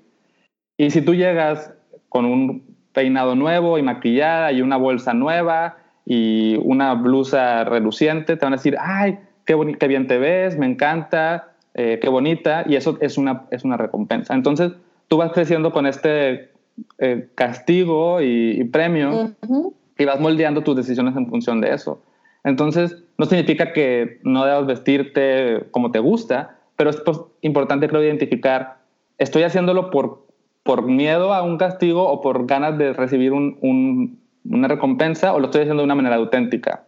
Y 0.76 0.90
si 0.90 1.00
tú 1.00 1.14
llegas 1.14 1.72
con 2.08 2.24
un 2.24 2.76
peinado 2.92 3.36
nuevo 3.36 3.78
y 3.78 3.82
maquillada 3.82 4.52
y 4.52 4.60
una 4.60 4.76
bolsa 4.76 5.14
nueva 5.14 5.78
y 6.04 6.56
una 6.64 6.94
blusa 6.94 7.64
reluciente, 7.64 8.36
te 8.36 8.44
van 8.44 8.54
a 8.54 8.56
decir, 8.56 8.76
ay, 8.80 9.18
qué, 9.44 9.56
qué 9.78 9.88
bien 9.88 10.08
te 10.08 10.18
ves, 10.18 10.58
me 10.58 10.66
encanta, 10.66 11.52
eh, 11.74 12.00
qué 12.02 12.08
bonita, 12.08 12.64
y 12.66 12.74
eso 12.74 12.98
es 13.00 13.16
una, 13.16 13.44
es 13.52 13.62
una 13.64 13.76
recompensa. 13.76 14.34
Entonces, 14.34 14.72
tú 15.06 15.18
vas 15.18 15.30
creciendo 15.32 15.70
con 15.70 15.86
este 15.86 16.50
eh, 16.98 17.28
castigo 17.36 18.20
y, 18.20 18.64
premio 18.64 19.32
y 19.96 20.04
vas 20.04 20.20
moldeando 20.20 20.62
tus 20.62 20.74
decisiones 20.74 21.14
en 21.16 21.28
función 21.28 21.60
de 21.60 21.74
eso. 21.74 22.02
Entonces, 22.48 23.04
no 23.18 23.26
significa 23.26 23.72
que 23.72 24.20
no 24.22 24.44
debas 24.44 24.66
vestirte 24.66 25.66
como 25.70 25.90
te 25.92 25.98
gusta, 25.98 26.58
pero 26.76 26.90
es 26.90 26.96
pues, 26.96 27.20
importante, 27.42 27.88
creo, 27.88 28.02
identificar, 28.02 28.78
estoy 29.18 29.42
haciéndolo 29.42 29.90
por, 29.90 30.26
por 30.62 30.82
miedo 30.82 31.34
a 31.34 31.42
un 31.42 31.58
castigo 31.58 32.08
o 32.08 32.20
por 32.20 32.46
ganas 32.46 32.78
de 32.78 32.92
recibir 32.92 33.32
un, 33.32 33.58
un 33.60 34.18
una 34.50 34.68
recompensa 34.68 35.34
o 35.34 35.40
lo 35.40 35.46
estoy 35.46 35.62
haciendo 35.62 35.82
de 35.82 35.86
una 35.86 35.94
manera 35.94 36.16
auténtica. 36.16 36.84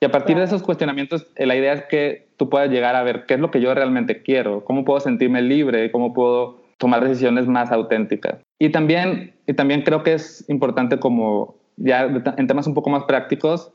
Y 0.00 0.04
a 0.04 0.10
partir 0.10 0.36
de 0.36 0.44
esos 0.44 0.62
cuestionamientos, 0.62 1.28
eh, 1.36 1.46
la 1.46 1.54
idea 1.54 1.72
es 1.72 1.82
que 1.84 2.28
tú 2.36 2.48
puedas 2.48 2.70
llegar 2.70 2.96
a 2.96 3.02
ver 3.04 3.24
qué 3.26 3.34
es 3.34 3.40
lo 3.40 3.50
que 3.50 3.60
yo 3.60 3.72
realmente 3.72 4.22
quiero, 4.22 4.64
cómo 4.64 4.84
puedo 4.84 4.98
sentirme 4.98 5.42
libre, 5.42 5.92
cómo 5.92 6.12
puedo 6.12 6.60
tomar 6.78 7.06
decisiones 7.06 7.46
más 7.46 7.70
auténticas. 7.70 8.40
Y 8.58 8.70
también, 8.70 9.34
y 9.46 9.54
también 9.54 9.82
creo 9.82 10.02
que 10.02 10.14
es 10.14 10.44
importante 10.48 10.98
como 10.98 11.56
ya 11.76 12.02
en 12.02 12.46
temas 12.46 12.66
un 12.66 12.74
poco 12.74 12.90
más 12.90 13.04
prácticos, 13.04 13.72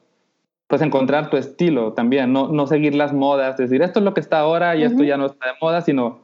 pues 0.67 0.81
encontrar 0.81 1.29
tu 1.29 1.37
estilo 1.37 1.93
también, 1.93 2.33
no, 2.33 2.49
no 2.49 2.67
seguir 2.67 2.93
las 2.93 3.13
modas, 3.13 3.57
decir 3.57 3.81
esto 3.81 3.99
es 3.99 4.05
lo 4.05 4.13
que 4.13 4.19
está 4.19 4.39
ahora 4.39 4.75
y 4.75 4.83
esto 4.83 5.03
ya 5.03 5.17
no 5.17 5.25
está 5.25 5.47
de 5.47 5.53
moda, 5.61 5.81
sino 5.81 6.19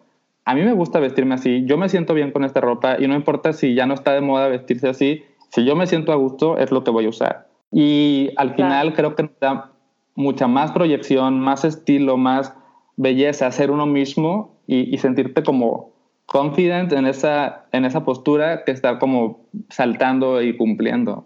a 0.45 0.53
mí 0.53 0.62
me 0.62 0.73
gusta 0.73 0.99
vestirme 0.99 1.36
así, 1.36 1.63
yo 1.65 1.77
me 1.77 1.88
siento 1.88 2.13
bien 2.13 2.32
con 2.32 2.43
esta 2.43 2.60
ropa 2.60 2.97
y 2.99 3.08
no 3.08 3.15
importa 3.15 3.53
si 3.53 3.73
ya 3.73 3.86
no 3.86 3.93
está 3.93 4.13
de 4.13 4.21
moda 4.21 4.49
vestirse 4.49 4.89
así, 4.89 5.23
si 5.49 5.63
yo 5.63 5.75
me 5.75 5.88
siento 5.88 6.12
a 6.12 6.15
gusto, 6.15 6.58
es 6.58 6.71
lo 6.71 6.84
que 6.84 6.91
voy 6.91 7.06
a 7.06 7.10
usar. 7.10 7.47
Y 7.71 8.32
al 8.38 8.56
final 8.56 8.93
creo 8.93 9.15
que 9.15 9.29
da 9.39 9.71
mucha 10.15 10.47
más 10.47 10.71
proyección, 10.71 11.39
más 11.39 11.63
estilo, 11.63 12.17
más 12.17 12.53
belleza 12.97 13.51
ser 13.51 13.71
uno 13.71 13.86
mismo 13.86 14.56
y, 14.67 14.97
sentirte 14.97 15.43
como 15.43 15.91
confident 16.25 16.91
en 16.93 17.06
esa, 17.06 17.65
en 17.71 17.86
esa 17.86 18.06
postura 18.06 18.63
que 18.63 18.71
estar 18.71 18.99
como 18.99 19.41
saltando 19.69 20.41
y 20.41 20.56
cumpliendo. 20.56 21.25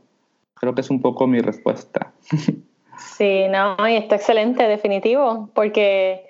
Creo 0.56 0.74
que 0.76 0.82
es 0.82 0.90
un 0.90 1.02
poco 1.02 1.28
mi 1.28 1.40
respuesta. 1.40 2.14
Sí, 2.98 3.48
no, 3.50 3.76
y 3.88 3.96
está 3.96 4.16
excelente, 4.16 4.68
definitivo, 4.68 5.50
porque 5.54 6.28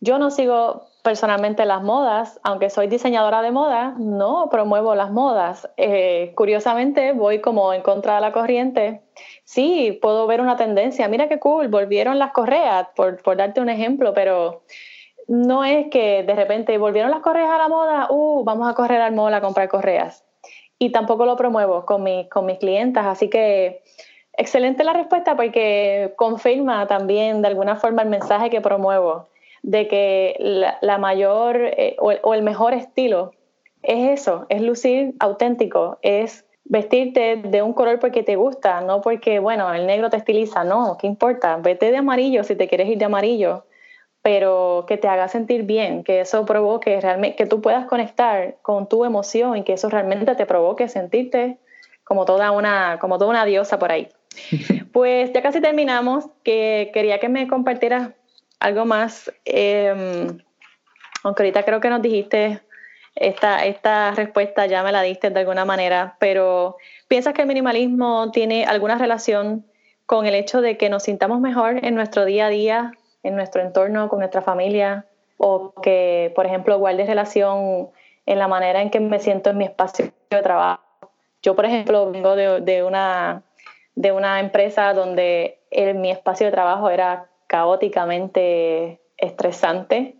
yo 0.00 0.18
no 0.18 0.30
sigo 0.30 0.86
personalmente 1.02 1.64
las 1.64 1.82
modas, 1.82 2.38
aunque 2.42 2.70
soy 2.70 2.86
diseñadora 2.86 3.40
de 3.40 3.50
moda, 3.50 3.94
no 3.98 4.48
promuevo 4.50 4.94
las 4.94 5.10
modas. 5.10 5.68
Eh, 5.76 6.32
curiosamente, 6.34 7.12
voy 7.12 7.40
como 7.40 7.72
en 7.72 7.82
contra 7.82 8.16
de 8.16 8.20
la 8.20 8.32
corriente. 8.32 9.00
Sí, 9.44 9.98
puedo 10.02 10.26
ver 10.26 10.40
una 10.40 10.56
tendencia. 10.56 11.08
Mira 11.08 11.28
qué 11.28 11.38
cool, 11.38 11.68
volvieron 11.68 12.18
las 12.18 12.32
correas, 12.32 12.88
por, 12.94 13.22
por 13.22 13.36
darte 13.36 13.60
un 13.60 13.70
ejemplo, 13.70 14.12
pero 14.12 14.62
no 15.28 15.64
es 15.64 15.88
que 15.88 16.24
de 16.24 16.34
repente 16.34 16.76
volvieron 16.78 17.10
las 17.10 17.20
correas 17.20 17.50
a 17.50 17.58
la 17.58 17.68
moda, 17.68 18.06
uh, 18.10 18.44
vamos 18.44 18.68
a 18.68 18.74
correr 18.74 19.00
al 19.00 19.14
mall 19.14 19.34
a 19.34 19.40
comprar 19.40 19.68
correas. 19.68 20.24
Y 20.78 20.90
tampoco 20.90 21.26
lo 21.26 21.36
promuevo 21.36 21.86
con, 21.86 22.02
mi, 22.02 22.28
con 22.28 22.46
mis 22.46 22.58
clientas, 22.58 23.06
así 23.06 23.28
que 23.28 23.82
excelente 24.38 24.84
la 24.84 24.94
respuesta 24.94 25.36
porque 25.36 26.14
confirma 26.16 26.86
también 26.86 27.42
de 27.42 27.48
alguna 27.48 27.76
forma 27.76 28.02
el 28.02 28.08
mensaje 28.08 28.48
que 28.48 28.60
promuevo 28.60 29.28
de 29.62 29.88
que 29.88 30.36
la, 30.80 30.98
mayor 30.98 31.56
eh, 31.60 31.96
o, 31.98 32.32
el 32.32 32.42
mejor 32.42 32.72
estilo 32.72 33.32
es 33.82 34.20
eso, 34.20 34.46
es 34.48 34.62
lucir 34.62 35.14
auténtico, 35.18 35.98
es 36.02 36.46
vestirte 36.64 37.36
de 37.36 37.62
un 37.62 37.72
color 37.72 37.98
porque 37.98 38.22
te 38.22 38.36
gusta, 38.36 38.80
no 38.80 39.00
porque, 39.00 39.40
bueno, 39.40 39.72
el 39.74 39.86
negro 39.86 40.10
te 40.10 40.16
estiliza, 40.16 40.64
no, 40.64 40.96
¿qué 40.98 41.06
importa? 41.06 41.56
Vete 41.56 41.90
de 41.90 41.96
amarillo 41.96 42.44
si 42.44 42.54
te 42.54 42.68
quieres 42.68 42.88
ir 42.88 42.98
de 42.98 43.06
amarillo, 43.06 43.64
pero 44.22 44.84
que 44.86 44.98
te 44.98 45.08
haga 45.08 45.26
sentir 45.28 45.64
bien, 45.64 46.04
que 46.04 46.20
eso 46.20 46.44
provoque 46.44 47.00
realmente, 47.00 47.36
que 47.36 47.46
tú 47.46 47.60
puedas 47.60 47.86
conectar 47.86 48.56
con 48.62 48.88
tu 48.88 49.04
emoción 49.04 49.56
y 49.56 49.64
que 49.64 49.72
eso 49.72 49.88
realmente 49.88 50.34
te 50.34 50.46
provoque 50.46 50.88
sentirte 50.88 51.58
como 52.04 52.24
toda 52.24 52.52
una, 52.52 52.98
como 53.00 53.18
toda 53.18 53.30
una 53.30 53.44
diosa 53.44 53.78
por 53.78 53.90
ahí. 53.90 54.08
Pues 54.92 55.32
ya 55.32 55.42
casi 55.42 55.60
terminamos, 55.60 56.26
que 56.42 56.90
quería 56.92 57.20
que 57.20 57.28
me 57.28 57.46
compartieras 57.46 58.10
algo 58.58 58.84
más, 58.84 59.32
em, 59.44 60.38
aunque 61.22 61.42
ahorita 61.42 61.62
creo 61.64 61.80
que 61.80 61.90
nos 61.90 62.02
dijiste 62.02 62.60
esta, 63.14 63.64
esta 63.64 64.12
respuesta, 64.12 64.66
ya 64.66 64.82
me 64.82 64.92
la 64.92 65.02
diste 65.02 65.30
de 65.30 65.40
alguna 65.40 65.64
manera, 65.64 66.16
pero 66.18 66.76
¿piensas 67.08 67.34
que 67.34 67.42
el 67.42 67.48
minimalismo 67.48 68.30
tiene 68.32 68.64
alguna 68.64 68.98
relación 68.98 69.66
con 70.06 70.26
el 70.26 70.34
hecho 70.34 70.60
de 70.60 70.76
que 70.76 70.88
nos 70.88 71.02
sintamos 71.04 71.40
mejor 71.40 71.84
en 71.84 71.94
nuestro 71.94 72.24
día 72.24 72.46
a 72.46 72.50
día, 72.50 72.92
en 73.22 73.36
nuestro 73.36 73.62
entorno, 73.62 74.08
con 74.08 74.20
nuestra 74.20 74.42
familia? 74.42 75.06
O 75.36 75.72
que, 75.82 76.32
por 76.34 76.46
ejemplo, 76.46 76.78
guarde 76.78 77.04
relación 77.06 77.90
en 78.26 78.38
la 78.38 78.48
manera 78.48 78.82
en 78.82 78.90
que 78.90 79.00
me 79.00 79.20
siento 79.20 79.50
en 79.50 79.58
mi 79.58 79.64
espacio 79.64 80.12
de 80.30 80.42
trabajo. 80.42 80.82
Yo, 81.42 81.54
por 81.54 81.64
ejemplo, 81.64 82.10
vengo 82.10 82.34
de, 82.34 82.60
de 82.60 82.82
una, 82.82 83.42
de 83.98 84.12
una 84.12 84.38
empresa 84.38 84.94
donde 84.94 85.58
mi 85.96 86.12
espacio 86.12 86.46
de 86.46 86.52
trabajo 86.52 86.88
era 86.88 87.26
caóticamente 87.48 89.00
estresante 89.16 90.14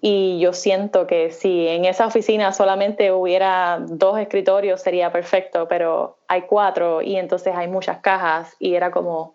y 0.00 0.40
yo 0.40 0.54
siento 0.54 1.06
que 1.06 1.30
si 1.30 1.68
en 1.68 1.84
esa 1.84 2.06
oficina 2.06 2.54
solamente 2.54 3.12
hubiera 3.12 3.78
dos 3.86 4.18
escritorios 4.18 4.80
sería 4.80 5.12
perfecto, 5.12 5.68
pero 5.68 6.16
hay 6.28 6.42
cuatro 6.42 7.02
y 7.02 7.16
entonces 7.16 7.54
hay 7.54 7.68
muchas 7.68 7.98
cajas 7.98 8.56
y 8.58 8.74
era 8.74 8.90
como 8.90 9.34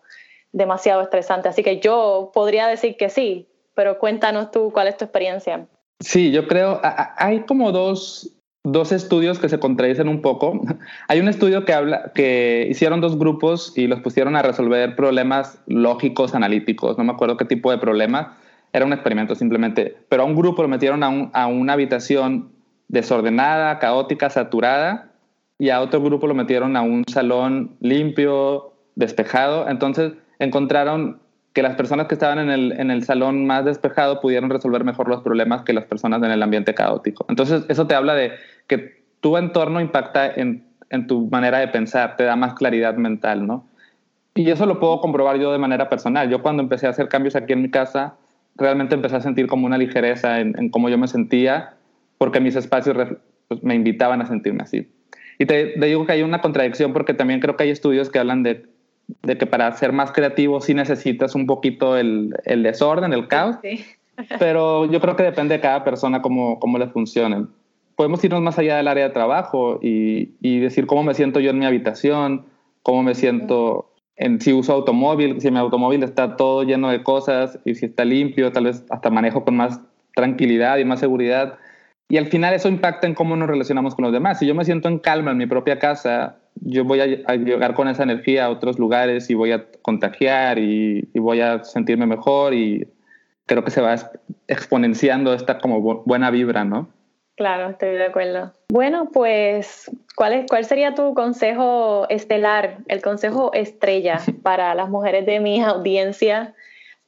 demasiado 0.51 1.03
estresante. 1.03 1.49
Así 1.49 1.61
que 1.61 1.79
yo 1.79 2.31
podría 2.33 2.65
decir 2.65 2.97
que 2.97 3.09
sí, 3.09 3.47
pero 3.75 3.99
cuéntanos 3.99 4.49
tú 4.49 4.71
cuál 4.73 4.87
es 4.87 4.97
tu 4.97 5.05
experiencia. 5.05 5.67
Sí, 5.99 6.31
yo 6.31 6.47
creo, 6.47 6.81
hay 7.17 7.41
como 7.41 7.71
dos, 7.71 8.34
dos 8.65 8.91
estudios 8.91 9.39
que 9.39 9.47
se 9.47 9.59
contradicen 9.59 10.09
un 10.09 10.21
poco. 10.21 10.59
Hay 11.07 11.19
un 11.19 11.29
estudio 11.29 11.63
que 11.63 11.73
habla 11.73 12.11
que 12.13 12.67
hicieron 12.69 12.99
dos 12.99 13.17
grupos 13.17 13.73
y 13.77 13.87
los 13.87 14.01
pusieron 14.01 14.35
a 14.35 14.41
resolver 14.41 14.95
problemas 14.95 15.61
lógicos 15.67 16.35
analíticos. 16.35 16.97
No 16.97 17.05
me 17.05 17.13
acuerdo 17.13 17.37
qué 17.37 17.45
tipo 17.45 17.71
de 17.71 17.77
problema. 17.77 18.35
Era 18.73 18.85
un 18.85 18.91
experimento 18.91 19.35
simplemente. 19.35 19.95
Pero 20.09 20.23
a 20.23 20.25
un 20.25 20.35
grupo 20.35 20.61
lo 20.61 20.67
metieron 20.67 21.03
a 21.03 21.47
una 21.47 21.73
habitación 21.73 22.49
desordenada, 22.87 23.79
caótica, 23.79 24.29
saturada, 24.29 25.11
y 25.57 25.69
a 25.69 25.81
otro 25.81 26.01
grupo 26.01 26.27
lo 26.27 26.33
metieron 26.33 26.75
a 26.75 26.81
un 26.81 27.03
salón 27.07 27.77
limpio, 27.79 28.73
despejado. 28.95 29.69
Entonces 29.69 30.13
encontraron 30.39 31.19
que 31.55 31.63
las 31.63 31.75
personas 31.75 32.07
que 32.07 32.15
estaban 32.15 32.37
en 32.37 32.49
el, 32.49 32.73
en 32.73 32.91
el 32.91 33.05
salón 33.05 33.47
más 33.47 33.63
despejado 33.63 34.19
pudieron 34.19 34.49
resolver 34.49 34.83
mejor 34.83 35.07
los 35.07 35.21
problemas 35.21 35.63
que 35.63 35.71
las 35.71 35.85
personas 35.85 36.21
en 36.21 36.29
el 36.29 36.43
ambiente 36.43 36.73
caótico. 36.73 37.25
Entonces 37.29 37.63
eso 37.69 37.87
te 37.87 37.95
habla 37.95 38.13
de 38.13 38.33
que 38.67 39.05
tu 39.21 39.37
entorno 39.37 39.79
impacta 39.79 40.27
en, 40.27 40.65
en 40.89 41.07
tu 41.07 41.29
manera 41.29 41.59
de 41.59 41.69
pensar, 41.69 42.17
te 42.17 42.25
da 42.25 42.35
más 42.35 42.55
claridad 42.55 42.95
mental, 42.97 43.47
¿no? 43.47 43.65
Y 44.35 44.49
eso 44.51 44.65
lo 44.65 44.81
puedo 44.81 44.99
comprobar 44.99 45.37
yo 45.37 45.53
de 45.53 45.57
manera 45.57 45.87
personal. 45.87 46.29
Yo 46.29 46.41
cuando 46.41 46.61
empecé 46.61 46.87
a 46.87 46.89
hacer 46.89 47.07
cambios 47.07 47.37
aquí 47.37 47.53
en 47.53 47.61
mi 47.61 47.71
casa, 47.71 48.15
realmente 48.57 48.93
empecé 48.93 49.15
a 49.15 49.21
sentir 49.21 49.47
como 49.47 49.65
una 49.65 49.77
ligereza 49.77 50.41
en, 50.41 50.69
cómo 50.71 50.89
yo 50.89 50.97
me 50.97 51.07
sentía, 51.07 51.75
porque 52.17 52.41
mis 52.41 52.57
espacios 52.57 52.97
pues, 53.47 53.63
me 53.63 53.75
invitaban 53.75 54.21
a 54.21 54.25
sentirme 54.25 54.63
así. 54.63 54.89
Y 55.39 55.45
te, 55.45 55.67
te, 55.67 55.85
digo 55.85 56.05
que 56.05 56.11
hay 56.11 56.21
una 56.21 56.41
contradicción 56.41 56.91
porque 56.91 57.13
también 57.13 57.39
creo 57.39 57.55
que 57.55 57.63
hay 57.63 57.69
estudios 57.69 58.09
que 58.09 58.19
hablan 58.19 58.43
de, 58.43 58.65
de 59.23 59.37
que 59.37 59.45
para 59.45 59.71
ser 59.73 59.91
más 59.91 60.11
creativo 60.11 60.61
sí 60.61 60.73
necesitas 60.73 61.35
un 61.35 61.45
poquito 61.45 61.97
el, 61.97 62.35
el 62.45 62.63
desorden, 62.63 63.13
el 63.13 63.27
caos. 63.27 63.57
Sí. 63.61 63.85
pero 64.39 64.85
yo 64.85 65.01
creo 65.01 65.15
que 65.15 65.23
depende 65.23 65.55
de 65.55 65.61
cada 65.61 65.83
persona 65.83 66.21
cómo, 66.21 66.59
cómo 66.59 66.77
le 66.77 66.87
funcionen 66.87 67.49
podemos 67.95 68.23
irnos 68.23 68.41
más 68.41 68.59
allá 68.59 68.77
del 68.77 68.87
área 68.87 69.07
de 69.07 69.13
trabajo 69.13 69.79
y, 69.81 70.31
y, 70.41 70.59
decir 70.59 70.85
cómo 70.85 71.03
me 71.03 71.13
siento 71.13 71.39
yo 71.39 71.51
en 71.51 71.59
mi 71.59 71.65
habitación, 71.65 72.45
cómo 72.83 73.03
me 73.03 73.15
siento 73.15 73.89
en 74.17 74.39
si 74.39 74.53
uso 74.53 74.73
automóvil, 74.73 75.41
si 75.41 75.51
mi 75.51 75.57
automóvil 75.57 76.03
está 76.03 76.35
todo 76.35 76.63
lleno 76.63 76.89
de 76.89 77.03
cosas 77.03 77.59
y 77.65 77.75
si 77.75 77.87
está 77.87 78.05
limpio, 78.05 78.51
tal 78.51 78.65
vez 78.65 78.85
hasta 78.89 79.09
manejo 79.09 79.43
con 79.43 79.57
más 79.57 79.81
tranquilidad 80.13 80.77
y 80.77 80.85
más 80.85 80.99
seguridad. 80.99 81.57
Y 82.07 82.17
al 82.17 82.27
final 82.27 82.53
eso 82.53 82.67
impacta 82.67 83.07
en 83.07 83.15
cómo 83.15 83.35
nos 83.35 83.49
relacionamos 83.49 83.95
con 83.95 84.03
los 84.03 84.13
demás. 84.13 84.39
Si 84.39 84.45
yo 84.45 84.53
me 84.53 84.65
siento 84.65 84.87
en 84.87 84.99
calma 84.99 85.31
en 85.31 85.37
mi 85.37 85.47
propia 85.47 85.79
casa, 85.79 86.37
yo 86.55 86.83
voy 86.83 87.01
a, 87.01 87.31
a 87.31 87.35
llegar 87.35 87.73
con 87.73 87.87
esa 87.87 88.03
energía 88.03 88.45
a 88.45 88.49
otros 88.49 88.77
lugares 88.77 89.29
y 89.29 89.33
voy 89.33 89.51
a 89.51 89.65
contagiar 89.81 90.59
y, 90.59 91.09
y 91.13 91.19
voy 91.19 91.41
a 91.41 91.63
sentirme 91.63 92.05
mejor 92.05 92.53
y 92.53 92.87
creo 93.45 93.63
que 93.63 93.71
se 93.71 93.81
va 93.81 93.95
exponenciando 94.47 95.33
esta 95.33 95.59
como 95.59 95.81
buena 95.81 96.31
vibra, 96.31 96.63
¿no? 96.63 96.89
Claro, 97.35 97.69
estoy 97.69 97.89
de 97.89 98.05
acuerdo. 98.05 98.53
Bueno, 98.69 99.09
pues, 99.11 99.91
¿cuál, 100.15 100.33
es, 100.33 100.45
¿cuál 100.49 100.63
sería 100.63 100.95
tu 100.95 101.13
consejo 101.13 102.07
estelar, 102.09 102.77
el 102.87 103.01
consejo 103.01 103.51
estrella 103.53 104.19
para 104.43 104.73
las 104.73 104.89
mujeres 104.89 105.25
de 105.25 105.39
mi 105.39 105.61
audiencia 105.61 106.53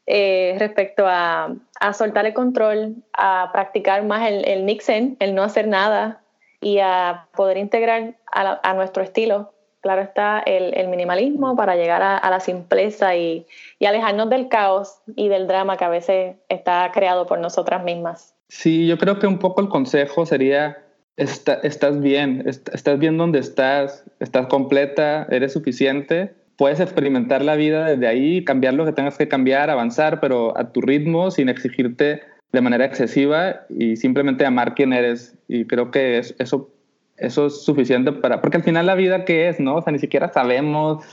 eh, 0.07 0.55
respecto 0.57 1.05
a, 1.05 1.53
a, 1.81 1.93
soltar 1.93 2.25
el 2.25 2.33
control, 2.33 2.95
a 3.11 3.49
practicar 3.51 4.03
más 4.05 4.29
el, 4.29 4.47
el 4.47 4.63
mixen, 4.63 5.17
el 5.19 5.35
no 5.35 5.43
hacer 5.43 5.67
nada 5.67 6.21
y 6.61 6.79
a 6.79 7.27
poder 7.35 7.57
integrar 7.57 8.15
a, 8.31 8.73
nuestro 8.73 9.03
estilo? 9.03 9.53
Claro 9.81 10.01
está 10.01 10.39
el, 10.39 10.87
minimalismo 10.87 11.55
para 11.57 11.75
llegar 11.75 12.01
a, 12.01 12.29
la 12.29 12.39
simpleza 12.39 13.15
y, 13.15 13.45
y 13.79 13.85
alejarnos 13.85 14.29
del 14.29 14.47
caos 14.47 14.99
y 15.15 15.27
del 15.27 15.45
drama 15.45 15.75
que 15.75 15.85
a 15.85 15.89
veces 15.89 16.37
está 16.47 16.89
creado 16.93 17.25
por 17.25 17.39
nosotras 17.39 17.83
mismas. 17.83 18.33
Sí, 18.47 18.87
yo 18.87 18.97
creo 18.97 19.19
que 19.19 19.27
un 19.27 19.39
poco 19.39 19.61
el 19.61 19.67
consejo 19.67 20.25
sería, 20.25 20.77
está, 21.17 21.55
estás 21.63 21.99
bien, 21.99 22.43
estás 22.47 22.97
bien 22.97 23.17
donde 23.17 23.39
estás, 23.39 24.05
estás 24.19 24.47
completa, 24.47 25.27
eres 25.29 25.51
suficiente, 25.51 26.33
puedes 26.57 26.79
experimentar 26.79 27.43
la 27.43 27.55
vida 27.55 27.85
desde 27.85 28.07
ahí, 28.07 28.43
cambiar 28.43 28.73
lo 28.73 28.85
que 28.85 28.91
tengas 28.91 29.17
que 29.17 29.27
cambiar, 29.27 29.69
avanzar, 29.69 30.19
pero 30.19 30.57
a 30.57 30.71
tu 30.71 30.81
ritmo, 30.81 31.31
sin 31.31 31.49
exigirte 31.49 32.21
de 32.51 32.61
manera 32.61 32.85
excesiva 32.85 33.61
y 33.69 33.95
simplemente 33.95 34.45
amar 34.45 34.73
quién 34.73 34.91
eres. 34.91 35.37
Y 35.47 35.65
creo 35.65 35.91
que 35.91 36.17
es, 36.17 36.35
eso, 36.39 36.69
eso 37.17 37.45
es 37.47 37.63
suficiente 37.63 38.11
para, 38.11 38.41
porque 38.41 38.57
al 38.57 38.63
final 38.63 38.87
la 38.87 38.95
vida 38.95 39.23
qué 39.23 39.49
es, 39.49 39.59
¿no? 39.59 39.75
O 39.75 39.81
sea, 39.81 39.93
ni 39.93 39.99
siquiera 39.99 40.33
sabemos 40.33 41.03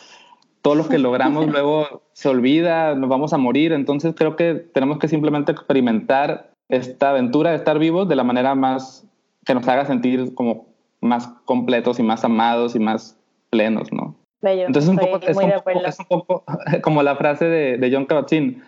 todo 0.63 0.75
lo 0.75 0.89
que 0.89 0.99
logramos 0.99 1.47
luego 1.53 2.03
se 2.15 2.29
olvida, 2.29 2.95
nos 2.95 3.11
vamos 3.11 3.35
a 3.35 3.39
morir, 3.39 3.73
entonces 3.73 4.15
creo 4.17 4.37
que 4.37 4.55
tenemos 4.55 4.99
que 4.99 5.09
simplemente 5.09 5.53
experimentar 5.53 6.51
esta 6.71 7.11
aventura 7.11 7.51
de 7.51 7.57
estar 7.57 7.79
vivos 7.79 8.09
de 8.09 8.17
la 8.17 8.25
manera 8.25 8.55
más 8.55 9.07
que 9.45 9.55
nos 9.55 9.69
haga 9.69 9.85
sentir 9.85 10.35
como 10.35 10.67
más 11.03 11.29
completos 11.45 11.99
y 11.99 12.03
más 12.03 12.25
amados 12.25 12.75
y 12.75 12.79
más 12.79 13.19
plenos, 13.51 13.93
¿no? 13.93 14.17
Bello, 14.45 14.67
Entonces 14.67 14.89
un 14.89 14.99
poco, 14.99 15.17
es, 15.17 15.37
un 15.37 15.51
poco, 15.51 15.71
es, 15.71 15.99
un 15.99 16.07
poco, 16.07 16.45
como 16.83 17.03
la 17.03 17.17
frase 17.17 17.47
de, 17.47 17.79
de 17.79 17.91
John 17.93 18.07
Kabat-Zinn, 18.07 18.63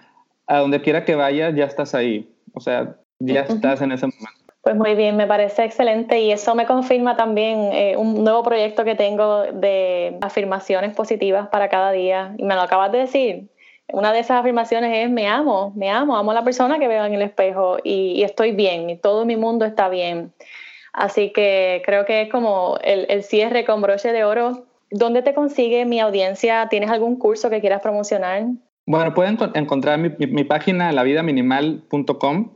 a 0.48 0.58
donde 0.58 0.80
quiera 0.80 1.04
que 1.04 1.14
vayas 1.14 1.54
ya 1.54 1.64
estás 1.64 1.94
ahí, 1.94 2.34
o 2.52 2.60
sea, 2.60 2.96
ya 3.20 3.42
estás 3.42 3.80
en 3.82 3.92
ese 3.92 4.06
momento. 4.06 4.46
Pues 4.62 4.74
muy 4.74 4.96
bien, 4.96 5.16
me 5.16 5.28
parece 5.28 5.64
excelente 5.64 6.18
y 6.18 6.32
eso 6.32 6.56
me 6.56 6.66
confirma 6.66 7.16
también 7.16 7.70
eh, 7.72 7.96
un 7.96 8.24
nuevo 8.24 8.42
proyecto 8.42 8.82
que 8.82 8.96
tengo 8.96 9.44
de 9.44 10.18
afirmaciones 10.22 10.92
positivas 10.92 11.46
para 11.48 11.68
cada 11.68 11.92
día 11.92 12.34
y 12.36 12.42
me 12.42 12.56
lo 12.56 12.62
acabas 12.62 12.90
de 12.90 12.98
decir, 12.98 13.48
una 13.92 14.12
de 14.12 14.18
esas 14.18 14.40
afirmaciones 14.40 15.04
es 15.04 15.10
me 15.10 15.28
amo, 15.28 15.72
me 15.76 15.90
amo, 15.90 16.16
amo 16.16 16.32
a 16.32 16.34
la 16.34 16.42
persona 16.42 16.78
que 16.78 16.88
veo 16.88 17.04
en 17.04 17.14
el 17.14 17.22
espejo 17.22 17.76
y, 17.84 18.22
estoy 18.24 18.52
bien 18.52 18.90
y 18.90 18.96
todo 18.96 19.24
mi 19.24 19.36
mundo 19.36 19.64
está 19.64 19.88
bien. 19.88 20.32
Así 20.92 21.32
que 21.32 21.82
creo 21.84 22.04
que 22.04 22.22
es 22.22 22.30
como 22.30 22.78
el, 22.82 23.22
cierre 23.22 23.64
con 23.64 23.82
broche 23.82 24.12
de 24.12 24.24
oro. 24.24 24.64
¿Dónde 24.90 25.22
te 25.22 25.34
consigue 25.34 25.84
mi 25.84 26.00
audiencia? 26.00 26.68
¿Tienes 26.68 26.90
algún 26.90 27.16
curso 27.16 27.50
que 27.50 27.60
quieras 27.60 27.82
promocionar? 27.82 28.44
Bueno, 28.86 29.14
pueden 29.14 29.36
encontrar 29.54 29.98
mi, 29.98 30.10
mi, 30.26 30.44
página 30.44 30.92
lavidaminimal.com. 30.92 32.50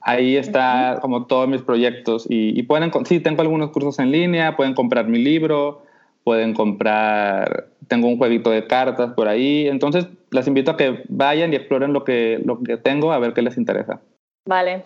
Ahí 0.00 0.36
está 0.36 0.98
como 1.00 1.26
todos 1.26 1.48
mis 1.48 1.62
proyectos 1.62 2.26
y, 2.28 2.58
y 2.58 2.62
pueden, 2.64 2.90
sí, 3.04 3.20
tengo 3.20 3.42
algunos 3.42 3.70
cursos 3.70 3.98
en 3.98 4.10
línea, 4.10 4.56
pueden 4.56 4.74
comprar 4.74 5.06
mi 5.06 5.18
libro, 5.18 5.82
pueden 6.24 6.52
comprar, 6.52 7.68
tengo 7.86 8.08
un 8.08 8.18
jueguito 8.18 8.50
de 8.50 8.66
cartas 8.66 9.12
por 9.14 9.28
ahí, 9.28 9.68
entonces 9.68 10.08
las 10.30 10.46
invito 10.46 10.72
a 10.72 10.76
que 10.76 11.02
vayan 11.08 11.52
y 11.52 11.56
exploren 11.56 11.92
lo 11.92 12.04
que, 12.04 12.40
lo 12.44 12.62
que 12.62 12.76
tengo 12.76 13.12
a 13.12 13.18
ver 13.18 13.32
qué 13.32 13.42
les 13.42 13.56
interesa. 13.56 14.00
Vale. 14.46 14.84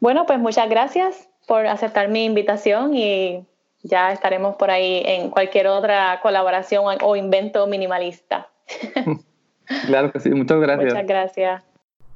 Bueno, 0.00 0.24
pues 0.26 0.38
muchas 0.38 0.68
gracias 0.68 1.28
por 1.46 1.66
aceptar 1.66 2.08
mi 2.08 2.24
invitación 2.24 2.94
y 2.94 3.44
ya 3.82 4.12
estaremos 4.12 4.56
por 4.56 4.70
ahí 4.70 5.02
en 5.04 5.30
cualquier 5.30 5.68
otra 5.68 6.20
colaboración 6.22 6.84
o 7.02 7.16
invento 7.16 7.66
minimalista. 7.66 8.48
claro 9.86 10.12
que 10.12 10.20
sí, 10.20 10.30
muchas 10.30 10.60
gracias. 10.60 10.92
Muchas 10.92 11.06
gracias. 11.06 11.69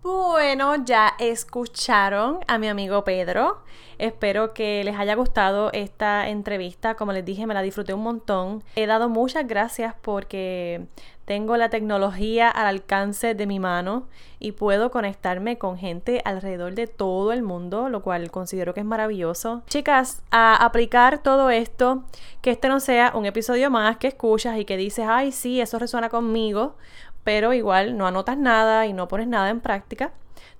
Bueno, 0.04 0.84
ya 0.84 1.14
escucharon 1.18 2.40
a 2.46 2.58
mi 2.58 2.68
amigo 2.68 3.04
Pedro. 3.04 3.62
Espero 3.96 4.52
que 4.52 4.84
les 4.84 4.98
haya 4.98 5.14
gustado 5.14 5.72
esta 5.72 6.28
entrevista. 6.28 6.94
Como 6.94 7.14
les 7.14 7.24
dije, 7.24 7.46
me 7.46 7.54
la 7.54 7.62
disfruté 7.62 7.94
un 7.94 8.02
montón. 8.02 8.62
He 8.76 8.84
dado 8.84 9.08
muchas 9.08 9.48
gracias 9.48 9.94
porque 10.02 10.88
tengo 11.24 11.56
la 11.56 11.70
tecnología 11.70 12.50
al 12.50 12.66
alcance 12.66 13.34
de 13.34 13.46
mi 13.46 13.58
mano 13.58 14.06
y 14.38 14.52
puedo 14.52 14.90
conectarme 14.90 15.56
con 15.56 15.78
gente 15.78 16.20
alrededor 16.26 16.74
de 16.74 16.86
todo 16.86 17.32
el 17.32 17.42
mundo, 17.42 17.88
lo 17.88 18.02
cual 18.02 18.30
considero 18.30 18.74
que 18.74 18.80
es 18.80 18.86
maravilloso. 18.86 19.62
Chicas, 19.68 20.22
a 20.30 20.54
aplicar 20.62 21.22
todo 21.22 21.48
esto, 21.48 22.04
que 22.42 22.50
este 22.50 22.68
no 22.68 22.78
sea 22.78 23.12
un 23.14 23.24
episodio 23.24 23.70
más 23.70 23.96
que 23.96 24.08
escuchas 24.08 24.58
y 24.58 24.66
que 24.66 24.76
dices, 24.76 25.06
ay, 25.08 25.32
sí, 25.32 25.62
eso 25.62 25.78
resuena 25.78 26.10
conmigo, 26.10 26.76
pero 27.24 27.52
igual 27.52 27.96
no 27.96 28.06
anotas 28.06 28.38
nada 28.38 28.86
y 28.86 28.92
no 28.92 29.08
pones 29.08 29.26
nada 29.26 29.50
en 29.50 29.60
práctica. 29.60 30.12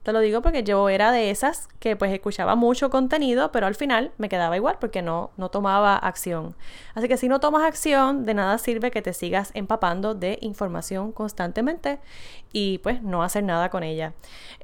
Te 0.03 0.13
lo 0.13 0.21
digo 0.21 0.43
porque 0.43 0.65
yo 0.65 0.89
era 0.91 1.13
de 1.13 1.31
esas 1.31 1.69
que 1.79 1.97
pues 1.97 2.13
escuchaba 2.13 2.57
mucho 2.57 2.91
contenido, 2.91 3.53
pero 3.53 3.67
al 3.67 3.75
final 3.75 4.13
me 4.19 4.29
quedaba 4.29 4.57
igual 4.57 4.77
porque 4.79 5.01
no, 5.01 5.31
no 5.37 5.49
tomaba 5.51 5.97
acción. 5.97 6.55
Así 6.95 7.09
que 7.09 7.17
si 7.17 7.29
no 7.29 7.41
tomas 7.41 7.63
acción, 7.63 8.25
de 8.25 8.35
nada 8.35 8.59
sirve 8.59 8.91
que 8.91 9.03
te 9.03 9.13
sigas 9.13 9.51
empapando 9.55 10.15
de 10.15 10.39
información 10.41 11.13
constantemente 11.13 11.99
y 12.53 12.79
pues 12.79 13.03
no 13.03 13.23
hacer 13.23 13.43
nada 13.45 13.69
con 13.69 13.83
ella. 13.83 14.15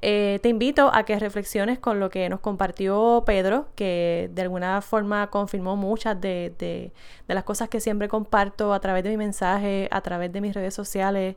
Eh, 0.01 0.39
te 0.43 0.49
invito 0.49 0.91
a 0.95 1.05
que 1.05 1.19
reflexiones 1.19 1.79
con 1.79 1.99
lo 1.99 2.09
que 2.09 2.29
nos 2.29 2.41
compartió 2.41 3.25
Pedro, 3.27 3.69
que 3.75 4.31
de 4.33 4.43
alguna 4.43 4.81
forma 4.81 5.29
confirmó 5.29 5.77
muchas 5.77 6.21
de, 6.21 6.55
de, 6.59 6.93
las 7.27 7.45
cosas 7.45 7.69
que 7.69 7.81
siempre 7.81 8.09
comparto 8.09 8.73
a 8.73 8.81
través 8.81 9.03
de 9.05 9.11
mi 9.11 9.17
mensaje, 9.17 9.89
a 9.91 10.01
través 10.01 10.33
de 10.33 10.41
mis 10.41 10.55
redes 10.55 10.73
sociales 10.73 11.37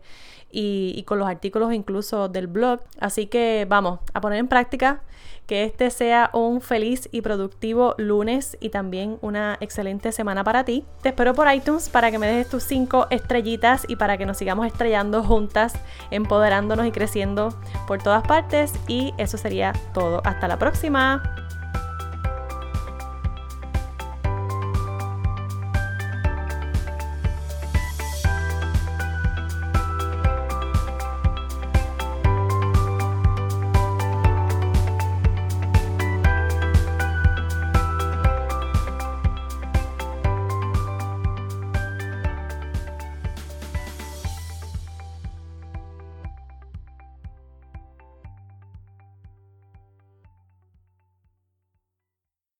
y, 0.53 1.03
con 1.07 1.19
los 1.19 1.27
artículos 1.27 1.73
incluso 1.73 2.29
del 2.29 2.47
blog. 2.47 2.81
Así 2.99 3.25
que 3.25 3.65
vamos 3.67 3.99
a 4.13 4.21
poner 4.21 4.39
en 4.39 4.47
práctica 4.47 5.01
que 5.47 5.63
este 5.63 5.89
sea 5.89 6.29
un 6.33 6.61
feliz 6.61 7.09
y 7.11 7.21
productivo 7.21 7.95
lunes 7.97 8.57
y 8.61 8.69
también 8.69 9.17
una 9.21 9.57
excelente 9.59 10.11
semana 10.11 10.43
para 10.43 10.63
ti. 10.63 10.82
Te 11.01 11.09
espero 11.09 11.33
por 11.33 11.51
iTunes 11.53 11.89
para 11.89 12.11
que 12.11 12.19
me 12.19 12.27
dejes 12.27 12.49
tus 12.49 12.63
cinco 12.63 13.07
estrellitas 13.09 13.85
y 13.89 13.97
para 13.97 14.17
que 14.17 14.25
nos 14.25 14.37
sigamos 14.37 14.67
estrellando 14.67 15.21
juntas, 15.23 15.73
empoderándonos 16.11 16.85
y 16.85 16.91
creciendo 16.91 17.53
por 17.87 18.01
todas 18.01 18.25
partes. 18.25 18.73
Y 18.87 19.13
eso 19.17 19.37
sería 19.37 19.73
todo. 19.93 20.21
Hasta 20.23 20.47
la 20.47 20.57
próxima. 20.57 21.21